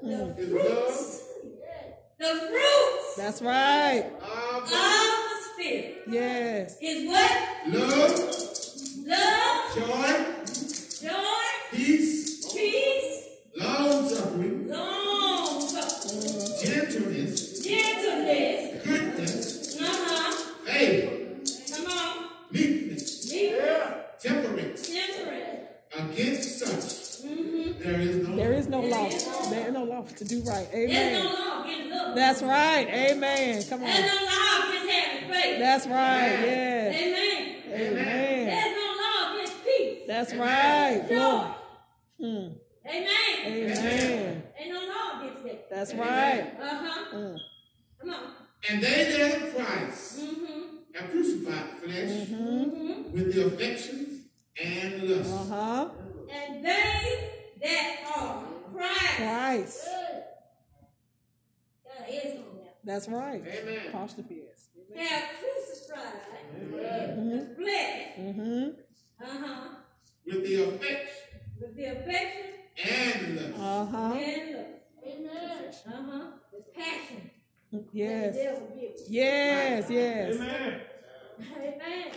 The 0.03 0.33
fruits. 0.35 1.25
The 2.19 2.25
fruits 2.49 3.15
That's 3.17 3.41
right. 3.41 4.05
love, 4.21 4.63
of 4.63 4.63
of 4.63 4.69
the 4.69 5.63
Spirit 5.63 5.97
Yes. 6.07 6.77
is 6.81 7.07
what? 7.09 7.31
love, 7.67 8.35
Love, 9.07 9.75
joy, 9.75 11.07
joy, 11.07 11.45
peace, 11.71 12.53
peace, 12.53 13.18
long 13.59 14.09
suffering, 14.09 14.67
long 14.69 15.61
suffering, 15.61 16.57
gentleness, 16.63 17.63
gentleness, 17.65 18.83
goodness, 18.85 19.81
uh-huh, 19.81 20.31
faith, 20.65 21.73
come 21.75 21.87
on, 21.87 22.29
meekness, 22.51 23.31
meekness, 23.31 24.21
temperance. 24.21 24.89
temperance, 24.89 25.59
Against 25.91 26.59
such 26.59 27.25
mm-hmm. 27.27 27.79
there 27.83 27.99
is 27.99 28.27
no 28.27 28.35
There 28.35 28.53
is 28.53 28.67
no 28.69 28.79
law. 28.81 29.09
There 29.49 29.67
is 29.67 29.73
no 29.73 29.83
law 29.83 30.03
to 30.03 30.23
do 30.25 30.41
right. 30.43 30.67
Amen. 30.73 30.89
There's 30.89 31.23
no 31.23 31.29
Amen. 31.29 31.49
law 31.49 31.63
against 31.63 31.89
love. 31.91 32.15
That's 32.15 32.41
right. 32.43 32.87
Amen. 32.87 33.63
Come 33.69 33.81
on. 33.81 33.87
There's 33.87 33.99
no 33.99 34.25
law 34.25 34.69
against 34.69 34.89
having 34.91 35.29
faith. 35.29 35.59
That's 35.59 35.87
right. 35.87 36.29
Yes. 36.29 36.95
Amen. 36.95 37.81
Amen. 37.81 38.45
There's 38.45 38.75
no 38.75 38.87
law 39.01 39.33
against 39.35 39.65
peace. 39.65 39.97
That's 40.07 40.33
right. 40.35 41.05
Joy. 41.09 41.15
Glory. 41.15 41.53
Mm. 42.21 42.55
Amen. 42.89 43.45
Amen. 43.45 44.43
Ain't 44.57 44.73
no 44.73 44.79
law 44.79 45.21
against 45.21 45.43
that. 45.43 45.69
That's 45.69 45.93
right. 45.93 46.53
Uh-huh. 46.59 47.15
Mm. 47.17 47.37
Come 48.01 48.09
on. 48.09 48.19
And 48.69 48.83
they 48.83 49.03
that 49.17 49.41
are 49.43 49.47
Christ 49.51 50.19
Mm-hmm. 50.19 50.61
have 50.95 51.11
crucified 51.11 51.65
the 51.81 51.87
flesh 51.87 52.09
Mm-hmm. 52.09 53.11
with 53.13 53.33
the 53.33 53.45
affections 53.47 54.25
and 54.63 55.03
lusts. 55.03 55.31
Uh-huh. 55.33 55.89
And 56.31 56.65
they 56.65 57.29
that 57.61 57.95
are 58.17 58.43
Christ. 58.73 59.15
Christ. 59.17 59.87
Got 61.85 62.07
an 62.09 62.15
S 62.15 62.25
on 62.25 62.57
that. 62.57 62.75
That's 62.83 63.07
right. 63.07 63.43
Amen. 63.47 63.79
Apostrophe 63.89 64.33
is. 64.35 64.67
Have 64.95 65.23
crucified 65.39 66.13
the 66.71 67.55
flesh. 67.55 68.19
Mm-hmm. 68.19 68.69
Uh-huh. 69.23 69.69
With 70.25 70.43
the 70.43 70.63
affection 70.63 71.07
With 71.59 71.75
the 71.75 71.85
affection 71.85 72.45
and 72.83 73.35
lust. 73.35 73.59
Uh-huh. 73.59 74.13
and 74.13 75.25
love. 75.25 75.75
Uh-huh. 75.87 76.21
The 76.51 76.59
passion. 76.75 77.31
Yes. 77.93 78.35
The 78.35 78.43
devil 78.43 78.67
gives. 78.79 79.09
Yes, 79.09 79.89
yes. 79.89 80.35
Amen. 80.35 80.81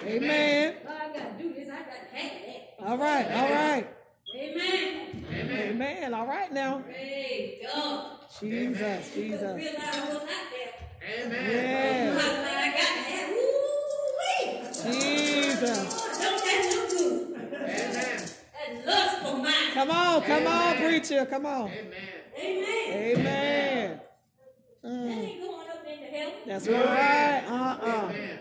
Amen. 0.04 0.74
Oh, 0.86 0.90
I 0.90 1.18
gotta 1.18 1.34
do 1.42 1.54
this. 1.54 1.68
I 1.68 1.76
gotta 1.78 2.16
have 2.16 2.32
that. 2.46 2.88
All 2.88 2.98
right, 2.98 3.26
all 3.30 3.50
right. 3.50 3.86
Amen. 4.34 5.24
Amen. 5.32 6.14
All 6.14 6.26
right 6.26 6.52
now. 6.52 6.80
Praise 6.80 7.58
God. 7.62 8.18
Jesus, 8.40 8.78
Because 8.78 9.14
Jesus. 9.14 9.42
realize 9.42 9.76
what's 9.76 10.24
out 10.24 10.48
there. 10.50 11.26
Amen. 11.26 11.50
Yes. 11.50 12.24
I 12.24 12.70
got 12.70 12.92
to 12.96 13.02
have. 13.12 13.28
Woo-wee. 13.28 14.92
Jesus. 14.92 16.18
Don't 16.18 16.38
that 16.44 16.60
look 16.74 16.88
good? 16.90 17.22
Amen. 17.54 18.20
That 18.54 18.86
lust 18.86 19.18
for 19.22 19.36
mine. 19.36 19.71
Come 19.82 19.90
on, 19.90 20.22
come 20.22 20.46
on, 20.46 20.76
preacher. 20.76 21.26
Come 21.26 21.44
on. 21.44 21.68
Amen. 21.68 21.98
Amen. 22.38 23.18
Amen. 23.18 24.00
That 24.80 24.88
Mm. 24.88 25.10
ain't 25.10 25.40
going 25.40 25.68
up 25.70 25.84
into 25.84 26.04
heaven. 26.04 26.34
That's 26.46 26.68
right. 26.68 27.42
Uh-uh. 27.48 28.12
Amen. 28.12 28.38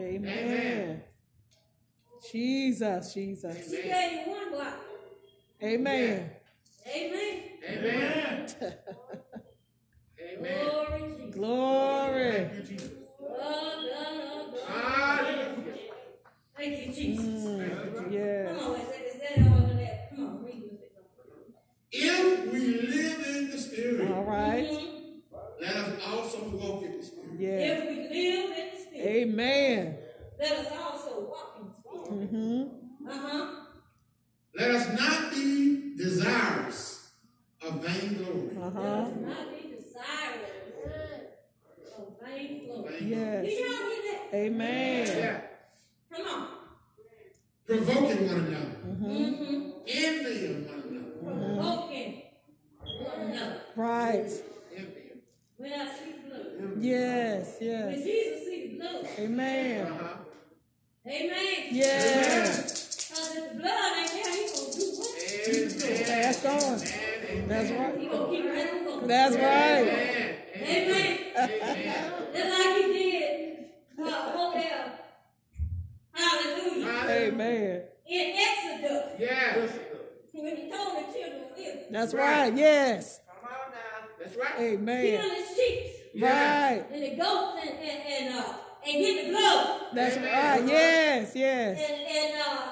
Amen. 0.00 0.24
Amen. 0.26 1.02
Jesus, 2.32 3.14
Jesus. 3.14 3.70
He 3.70 3.82
gave 3.82 4.12
you 4.26 4.32
one 4.32 4.50
block. 4.50 4.74
Amen. 5.62 6.30
Amen. 6.88 7.42
Amen. 7.68 8.46
Amen. 10.20 11.30
Glory 11.30 12.50
to 12.52 12.62
Jesus. 12.64 12.90
Glory. 13.16 13.86
Thank 16.56 16.86
you, 16.86 16.92
Jesus. 16.92 17.44
Oh, 18.58 18.85
If 22.18 22.52
we 22.52 22.80
live 22.80 23.26
in 23.36 23.50
the 23.50 23.58
Spirit, 23.58 24.10
All 24.12 24.24
right. 24.24 24.70
Let 25.60 25.76
us 25.76 26.02
also 26.06 26.48
walk 26.50 26.84
in 26.84 26.98
the 26.98 27.04
Spirit. 27.04 27.30
Yes. 27.38 27.82
If 27.82 27.88
we 27.88 27.96
live 27.96 28.50
in 28.50 28.70
the 28.74 28.80
Spirit, 28.82 29.06
Amen. 29.08 29.98
let 30.38 30.52
us 30.52 30.66
also 30.78 31.28
walk 31.28 31.56
in 31.60 31.68
the 31.68 31.74
Spirit. 31.74 32.32
Mm-hmm. 32.32 33.08
Uh-huh. 33.08 33.54
Let 34.58 34.70
us 34.70 35.00
not 35.00 35.30
be 35.32 35.96
desirous 35.96 37.10
of 37.62 37.82
vainglory. 37.82 38.56
Uh-huh. 38.56 38.80
Let 38.80 38.92
us 39.04 39.12
not 39.20 39.50
be 39.50 39.74
desirous 39.76 40.50
of 41.98 42.04
vain 42.22 42.66
glory. 42.66 42.98
Yes. 43.02 43.44
Did 43.44 43.58
y'all 43.58 43.68
hear 43.68 44.02
that? 44.12 44.34
Amen. 44.34 45.06
Yeah. 45.06 45.40
Come 46.14 46.26
on. 46.26 46.48
Provoking 47.66 48.26
one 48.26 48.36
another. 48.36 48.76
Mm-hmm. 48.86 49.70
Envying 49.88 50.68
one 50.68 50.75
another. 51.26 51.54
Provoking 51.54 52.22
one 52.82 53.20
another. 53.20 53.60
Right. 53.76 54.30
When 55.58 55.72
I 55.72 55.86
see 55.88 56.14
blood. 56.28 56.46
Yes, 56.80 57.56
yes. 57.60 57.84
When 57.84 57.92
yes. 57.94 58.04
Jesus 58.04 58.44
see 58.46 58.68
the 58.72 58.78
blood. 58.78 59.06
Amen. 59.18 59.86
Uh-huh. 59.86 60.08
Amen. 61.06 61.68
Yes. 61.70 63.08
Because 63.08 63.36
if 63.36 63.52
the 63.52 63.58
blood 63.58 63.96
ain't 63.96 64.10
there, 64.10 64.32
he 64.32 64.42
gonna 64.52 64.72
do 64.72 64.86
what? 64.98 65.12
Amen. 65.48 66.06
That's 66.06 66.42
going. 66.42 66.62
Amen. 67.30 67.48
That's 67.48 67.68
He 67.68 67.76
right. 67.76 68.10
gonna 68.10 68.28
keep 68.28 68.44
running 68.44 68.84
going. 68.84 69.06
That's 69.06 69.34
right. 69.36 69.88
Amen. 69.88 70.34
Amen. 70.56 71.18
Amen. 71.38 72.12
Just 72.34 72.58
like 72.58 72.76
he 72.76 72.92
did 72.92 73.64
uh, 74.00 74.34
over 74.36 74.58
there. 74.58 74.92
Hallelujah. 76.12 77.08
Amen. 77.08 77.82
In 78.08 78.36
Exodus, 78.36 79.20
Yes. 79.20 79.70
When 80.42 80.56
he 80.56 80.70
told 80.70 80.96
the 80.96 81.12
children 81.12 81.42
of 81.50 81.58
Israel, 81.58 81.86
That's 81.90 82.14
right. 82.14 82.56
Yes. 82.56 83.20
Come 83.28 83.50
on 83.50 83.70
now. 83.72 84.08
That's 84.18 84.36
right. 84.36 84.56
kill 84.56 84.66
Amen. 84.66 85.28
the 85.28 85.54
sheep 85.54 86.22
Right. 86.22 86.84
and 86.92 87.02
the 87.02 87.10
goats 87.16 87.58
and, 87.60 87.78
and, 87.78 88.02
and, 88.08 88.34
uh, 88.38 88.52
and 88.86 88.92
get 89.02 89.26
the 89.26 89.30
blood. 89.32 89.80
That's 89.94 90.16
right. 90.16 90.64
Yes, 90.66 91.32
yes. 91.34 91.78
And, 91.78 92.00
and 92.08 92.42
uh, 92.42 92.70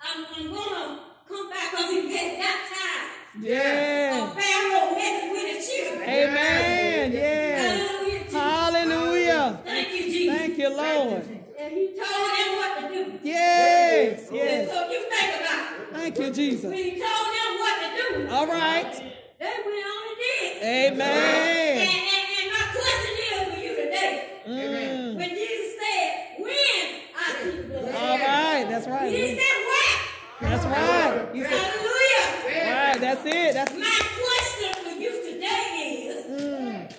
I'm, 0.00 0.26
I'm 0.34 0.52
gonna 0.54 1.00
come 1.28 1.50
back 1.50 1.70
because 1.70 1.90
he 1.90 2.16
had 2.16 2.38
baptized. 2.38 3.42
Yes. 3.42 4.32
A 4.32 4.40
Pharaoh 4.40 4.94
messing 4.96 5.30
with 5.30 5.66
the 5.66 5.72
children. 5.72 6.08
Amen. 6.10 7.12
Yes. 7.12 7.90
Hallelujah. 7.90 8.18
Jesus. 8.24 8.34
Hallelujah. 8.34 9.60
Thank 9.64 9.88
you, 9.92 10.02
Jesus. 10.02 10.36
Thank 10.38 10.58
you, 10.58 10.68
Lord. 10.76 11.22
And 11.60 11.72
he 11.72 11.86
told 11.88 11.98
them 12.00 12.56
what 12.56 12.80
to 12.80 12.88
do. 12.88 13.18
Yes, 13.22 14.26
And 14.28 14.36
yes. 14.36 14.68
so 14.72 14.90
you 14.90 15.00
think 15.08 15.40
about 15.40 15.72
it. 15.74 15.79
Thank 15.92 16.18
you, 16.18 16.30
Jesus. 16.32 16.70
We 16.70 16.90
told 16.90 17.02
them 17.02 17.58
what 17.58 17.74
to 17.80 17.88
do, 18.26 18.28
All 18.30 18.46
right. 18.46 18.92
they 19.38 19.44
went 19.44 19.86
on 19.86 20.08
and 20.08 20.18
did. 20.18 20.62
Amen. 20.62 21.00
and, 21.00 21.88
and 21.88 22.26
and 22.40 22.48
my 22.52 22.64
question 22.72 23.14
is 23.20 23.54
for 23.54 23.60
you 23.60 23.72
today. 23.76 24.12
Mm. 24.46 25.16
When 25.16 25.28
Jesus 25.30 25.76
said, 25.80 26.10
when 26.38 26.86
I 27.16 27.20
see 27.42 27.62
blood. 27.62 27.94
All 27.94 28.18
right. 28.18 28.64
That's 28.68 28.86
right. 28.86 29.12
He 29.12 29.36
said, 29.36 29.58
when? 29.68 30.50
That's 30.50 30.64
right. 30.66 31.34
You 31.34 31.42
said, 31.44 31.52
Hallelujah. 31.52 32.74
right. 32.74 33.00
That's 33.00 33.26
it. 33.26 33.54
That's 33.54 33.72
My 33.74 34.00
question 34.20 34.84
for 34.84 35.00
you 35.00 35.10
today 35.32 36.06
is, 36.08 36.26
mm. 36.26 36.92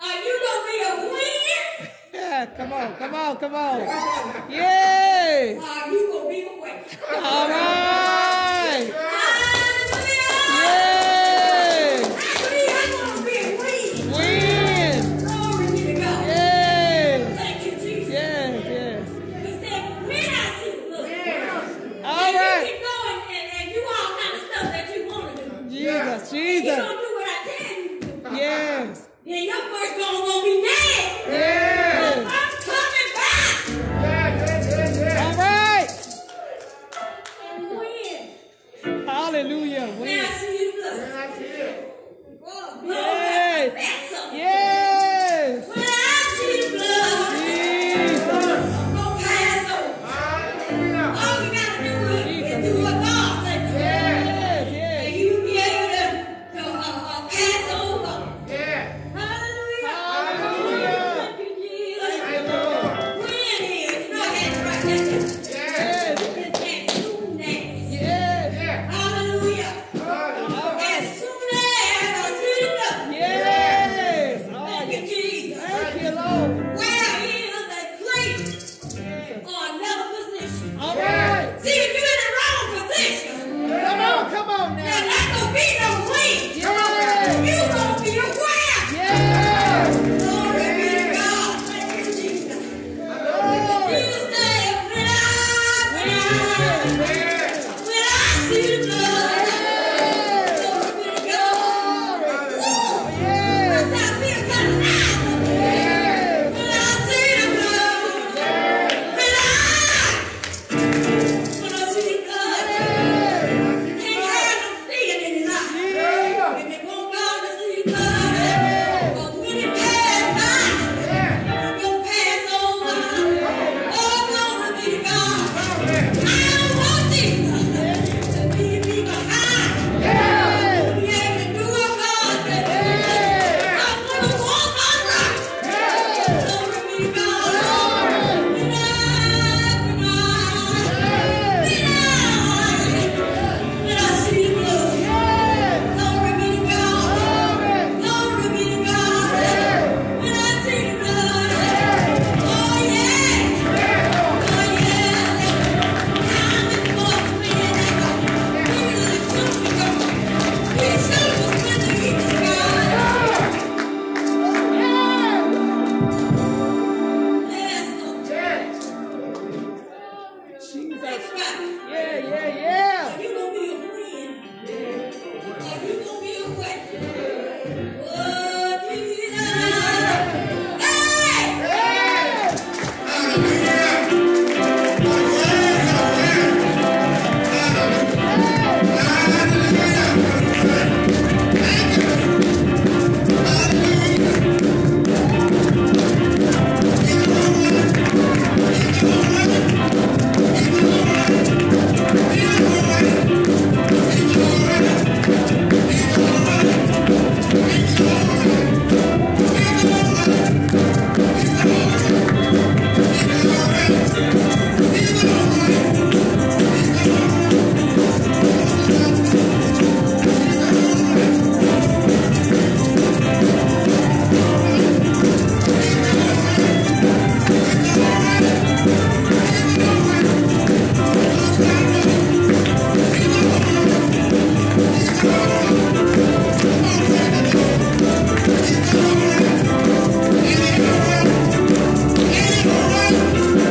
are 0.00 0.18
you 0.22 0.34
going 0.46 0.60
to 0.62 0.70
be 0.70 0.76
a 0.82 1.12
win? 1.12 1.90
Yeah, 2.14 2.46
come 2.56 2.72
on, 2.72 2.94
come 2.96 3.14
on, 3.14 3.36
come 3.36 3.54
on. 3.54 3.80
Yes. 4.50 5.58
Are 5.62 5.90
you 5.90 6.06
going 6.12 6.22
to 6.24 6.28
be 6.28 6.42
a 6.42 6.60
winner? 6.60 7.24
All 7.24 7.48
right 7.48 8.35
yeah 8.78 9.12